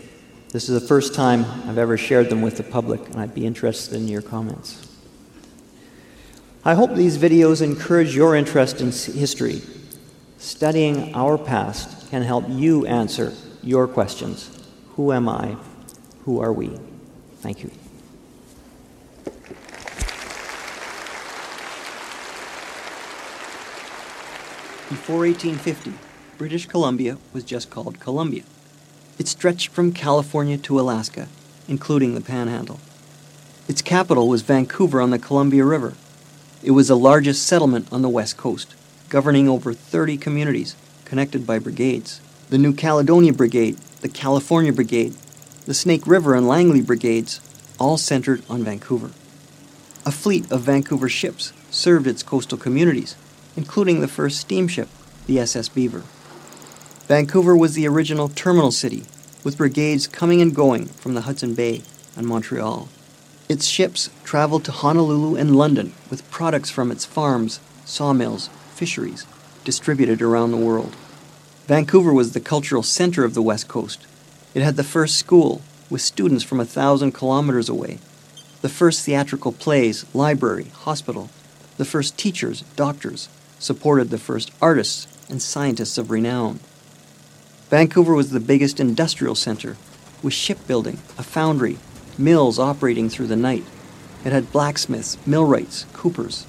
This 0.51 0.69
is 0.69 0.81
the 0.81 0.87
first 0.87 1.13
time 1.13 1.45
I've 1.69 1.79
ever 1.79 1.97
shared 1.97 2.31
them 2.31 2.41
with 2.41 2.57
the 2.57 2.63
public, 2.63 3.05
and 3.09 3.17
I'd 3.19 3.35
be 3.35 3.45
interested 3.45 3.97
in 3.97 4.07
your 4.07 4.23
comments. 4.23 4.87
I 6.65 6.75
hope 6.75 6.95
these 6.95 7.19
videos 7.19 7.63
encourage 7.63 8.15
your 8.15 8.37
interest 8.37 8.81
in 8.81 8.93
history. 8.93 9.61
Studying 10.39 11.13
our 11.17 11.37
past 11.37 12.09
can 12.11 12.23
help 12.23 12.45
you 12.49 12.87
answer 12.87 13.35
your 13.61 13.89
questions 13.89 14.57
Who 14.91 15.11
am 15.11 15.29
I? 15.29 15.57
Who 16.27 16.41
are 16.41 16.53
we? 16.53 16.79
Thank 17.41 17.65
you. 17.65 17.73
Before 24.93 25.25
1850, 25.25 25.95
British 26.37 26.67
Columbia 26.67 27.17
was 27.33 27.45
just 27.45 27.71
called 27.71 27.99
Columbia. 27.99 28.43
It 29.19 29.27
stretched 29.27 29.71
from 29.71 29.95
California 29.95 30.59
to 30.59 30.79
Alaska, 30.79 31.29
including 31.67 32.15
the 32.15 32.21
Panhandle. 32.21 32.79
Its 33.67 33.81
capital 33.81 34.29
was 34.29 34.43
Vancouver 34.43 35.01
on 35.01 35.09
the 35.09 35.19
Columbia 35.19 35.65
River. 35.65 35.95
It 36.63 36.73
was 36.73 36.89
the 36.89 36.97
largest 36.97 37.47
settlement 37.47 37.91
on 37.91 38.03
the 38.03 38.11
west 38.11 38.37
coast, 38.37 38.75
governing 39.09 39.49
over 39.49 39.73
30 39.73 40.19
communities 40.19 40.77
connected 41.07 41.47
by 41.47 41.59
brigades. 41.59 42.21
The 42.51 42.59
New 42.59 42.75
Caledonia 42.75 43.33
Brigade, 43.33 43.79
the 44.03 44.11
California 44.11 44.75
Brigade, 44.75 45.15
the 45.65 45.73
Snake 45.73 46.07
River 46.07 46.35
and 46.35 46.47
Langley 46.47 46.83
brigades, 46.83 47.41
all 47.79 47.97
centered 47.97 48.43
on 48.47 48.63
Vancouver. 48.63 49.11
A 50.05 50.13
fleet 50.13 50.53
of 50.53 50.61
Vancouver 50.61 51.09
ships 51.09 51.55
served 51.71 52.07
its 52.07 52.23
coastal 52.23 52.59
communities, 52.59 53.17
including 53.57 54.01
the 54.01 54.09
first 54.09 54.41
steamship, 54.41 54.89
the 55.27 55.39
SS 55.39 55.69
Beaver. 55.69 56.03
Vancouver 57.07 57.57
was 57.57 57.75
the 57.75 57.87
original 57.87 58.29
terminal 58.29 58.71
city, 58.71 59.05
with 59.45 59.59
brigades 59.59 60.07
coming 60.07 60.41
and 60.41 60.55
going 60.55 60.87
from 60.87 61.15
the 61.15 61.23
Hudson 61.23 61.55
Bay 61.55 61.83
and 62.17 62.27
Montreal. 62.27 62.89
Its 63.49 63.67
ships 63.67 64.11
traveled 64.25 64.65
to 64.65 64.73
Honolulu 64.73 65.37
and 65.37 65.57
London 65.57 65.93
with 66.11 66.31
products 66.31 66.71
from 66.71 66.91
its 66.91 67.05
farms, 67.05 67.61
sawmills, 67.85 68.49
fisheries, 68.75 69.27
distributed 69.65 70.23
around 70.23 70.51
the 70.51 70.57
world. 70.57 70.95
Vancouver 71.67 72.13
was 72.13 72.33
the 72.33 72.41
cultural 72.41 72.83
center 72.83 73.25
of 73.25 73.35
the 73.35 73.43
West 73.43 73.69
Coast, 73.69 74.07
it 74.55 74.63
had 74.63 74.77
the 74.77 74.85
first 74.85 75.17
school, 75.17 75.63
with 75.89 76.03
students 76.03 76.45
from 76.45 76.61
a 76.61 76.67
thousand 76.67 77.13
kilometers 77.13 77.71
away, 77.71 77.99
the 78.61 78.69
first 78.69 79.05
theatrical 79.05 79.53
plays, 79.53 80.05
library, 80.15 80.67
hospital, 80.75 81.31
the 81.79 81.85
first 81.87 82.19
teachers, 82.19 82.61
doctors, 82.77 83.31
supported 83.63 84.11
the 84.11 84.19
first 84.19 84.51
artists 84.61 85.07
and 85.31 85.41
scientists 85.41 85.97
of 85.97 86.11
renown. 86.11 86.59
Vancouver 87.71 88.13
was 88.13 88.31
the 88.31 88.41
biggest 88.41 88.81
industrial 88.81 89.35
center, 89.35 89.77
with 90.23 90.35
shipbuilding, 90.35 90.99
a 91.17 91.23
foundry, 91.23 91.79
mills 92.19 92.59
operating 92.59 93.09
through 93.09 93.29
the 93.29 93.37
night. 93.37 93.65
It 94.25 94.33
had 94.33 94.53
blacksmiths, 94.53 95.17
millwrights, 95.27 95.87
coopers. 95.93 96.47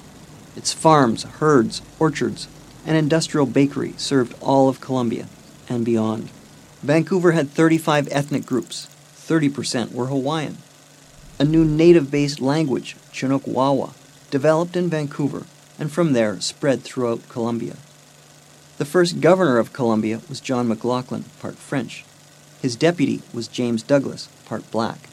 Its 0.56 0.72
farms, 0.72 1.22
herds, 1.22 1.82
orchards, 1.98 2.48
and 2.84 2.96
industrial 2.96 3.46
bakery 3.46 3.94
served 3.96 4.34
all 4.40 4.68
of 4.68 4.80
Columbia 4.80 5.28
and 5.68 5.84
beyond. 5.84 6.30
Vancouver 6.82 7.32
had 7.32 7.48
35 7.48 8.08
ethnic 8.10 8.44
groups, 8.44 8.88
30% 9.16 9.92
were 9.92 10.06
Hawaiian. 10.06 10.58
A 11.38 11.44
new 11.44 11.64
native 11.64 12.10
based 12.10 12.40
language, 12.40 12.96
Chinook 13.10 13.46
Wawa, 13.46 13.94
developed 14.30 14.76
in 14.76 14.90
Vancouver 14.90 15.46
and 15.78 15.90
from 15.90 16.12
there 16.12 16.40
spread 16.40 16.82
throughout 16.82 17.28
Columbia. 17.28 17.76
The 18.78 18.84
first 18.84 19.20
governor 19.20 19.58
of 19.58 19.72
Columbia 19.72 20.20
was 20.28 20.40
John 20.40 20.68
McLoughlin, 20.68 21.24
part 21.40 21.56
French. 21.56 22.04
His 22.60 22.76
deputy 22.76 23.22
was 23.32 23.48
James 23.48 23.82
Douglas, 23.82 24.28
part 24.46 24.68
black. 24.70 25.08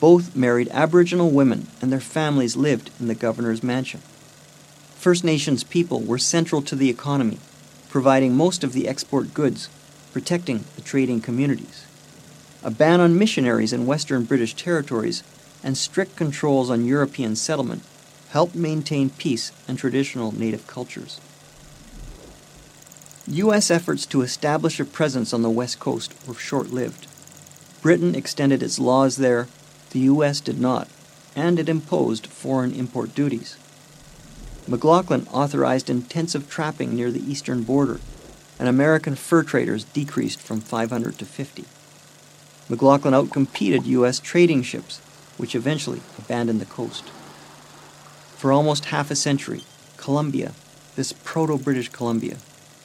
Both 0.00 0.36
married 0.36 0.68
Aboriginal 0.70 1.30
women, 1.30 1.68
and 1.80 1.90
their 1.90 2.00
families 2.00 2.56
lived 2.56 2.90
in 3.00 3.08
the 3.08 3.14
governor's 3.14 3.62
mansion. 3.62 4.00
First 4.96 5.24
Nations 5.24 5.64
people 5.64 6.00
were 6.00 6.18
central 6.18 6.60
to 6.62 6.76
the 6.76 6.90
economy, 6.90 7.38
providing 7.88 8.34
most 8.34 8.62
of 8.62 8.72
the 8.72 8.88
export 8.88 9.32
goods 9.32 9.68
protecting 10.16 10.64
the 10.76 10.80
trading 10.80 11.20
communities. 11.20 11.84
A 12.62 12.70
ban 12.70 13.00
on 13.00 13.18
missionaries 13.18 13.74
in 13.74 13.86
western 13.86 14.24
British 14.24 14.54
territories 14.54 15.22
and 15.62 15.76
strict 15.76 16.16
controls 16.16 16.70
on 16.70 16.86
European 16.86 17.36
settlement 17.36 17.82
helped 18.30 18.54
maintain 18.54 19.10
peace 19.10 19.52
and 19.68 19.78
traditional 19.78 20.32
native 20.32 20.66
cultures. 20.66 21.20
U.S. 23.28 23.70
efforts 23.70 24.06
to 24.06 24.22
establish 24.22 24.78
a 24.78 24.84
presence 24.84 25.32
on 25.32 25.42
the 25.42 25.50
West 25.50 25.80
Coast 25.80 26.14
were 26.28 26.34
short 26.34 26.70
lived. 26.70 27.08
Britain 27.82 28.14
extended 28.14 28.62
its 28.62 28.78
laws 28.78 29.16
there, 29.16 29.48
the 29.90 30.00
U.S. 30.00 30.40
did 30.40 30.60
not, 30.60 30.88
and 31.34 31.58
it 31.58 31.68
imposed 31.68 32.26
foreign 32.26 32.72
import 32.72 33.14
duties. 33.14 33.56
McLoughlin 34.68 35.26
authorized 35.32 35.88
intensive 35.90 36.48
trapping 36.50 36.94
near 36.94 37.10
the 37.10 37.30
eastern 37.30 37.62
border 37.62 38.00
and 38.58 38.68
American 38.68 39.14
fur 39.14 39.42
traders 39.42 39.84
decreased 39.84 40.40
from 40.40 40.60
500 40.60 41.18
to 41.18 41.24
50. 41.24 41.64
McLoughlin 42.68 43.14
outcompeted 43.14 43.86
U.S. 43.86 44.18
trading 44.18 44.62
ships, 44.62 44.98
which 45.36 45.54
eventually 45.54 46.00
abandoned 46.18 46.60
the 46.60 46.66
coast. 46.66 47.04
For 48.46 48.52
almost 48.52 48.84
half 48.94 49.10
a 49.10 49.16
century, 49.16 49.64
Columbia, 49.96 50.52
this 50.94 51.12
proto 51.12 51.58
British 51.58 51.88
Columbia, 51.88 52.36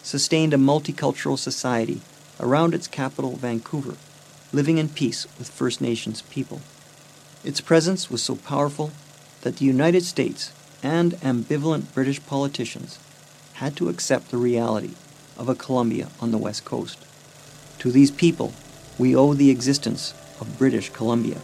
sustained 0.01 0.55
a 0.55 0.57
multicultural 0.57 1.37
society 1.37 2.01
around 2.39 2.73
its 2.73 2.87
capital, 2.87 3.35
Vancouver, 3.35 3.95
living 4.51 4.79
in 4.79 4.89
peace 4.89 5.27
with 5.37 5.51
First 5.51 5.79
Nations 5.79 6.23
people. 6.23 6.61
Its 7.43 7.61
presence 7.61 8.09
was 8.09 8.23
so 8.23 8.37
powerful 8.37 8.89
that 9.41 9.57
the 9.57 9.65
United 9.65 10.03
States 10.03 10.51
and 10.81 11.11
ambivalent 11.21 11.93
British 11.93 12.25
politicians 12.25 12.97
had 13.61 13.75
to 13.75 13.87
accept 13.87 14.31
the 14.31 14.37
reality 14.37 14.95
of 15.37 15.47
a 15.47 15.53
Columbia 15.53 16.07
on 16.19 16.31
the 16.31 16.39
west 16.39 16.65
coast. 16.65 16.97
To 17.77 17.91
these 17.91 18.09
people, 18.09 18.51
we 18.97 19.15
owe 19.15 19.35
the 19.35 19.51
existence 19.51 20.15
of 20.39 20.57
British 20.57 20.89
Columbia. 20.89 21.37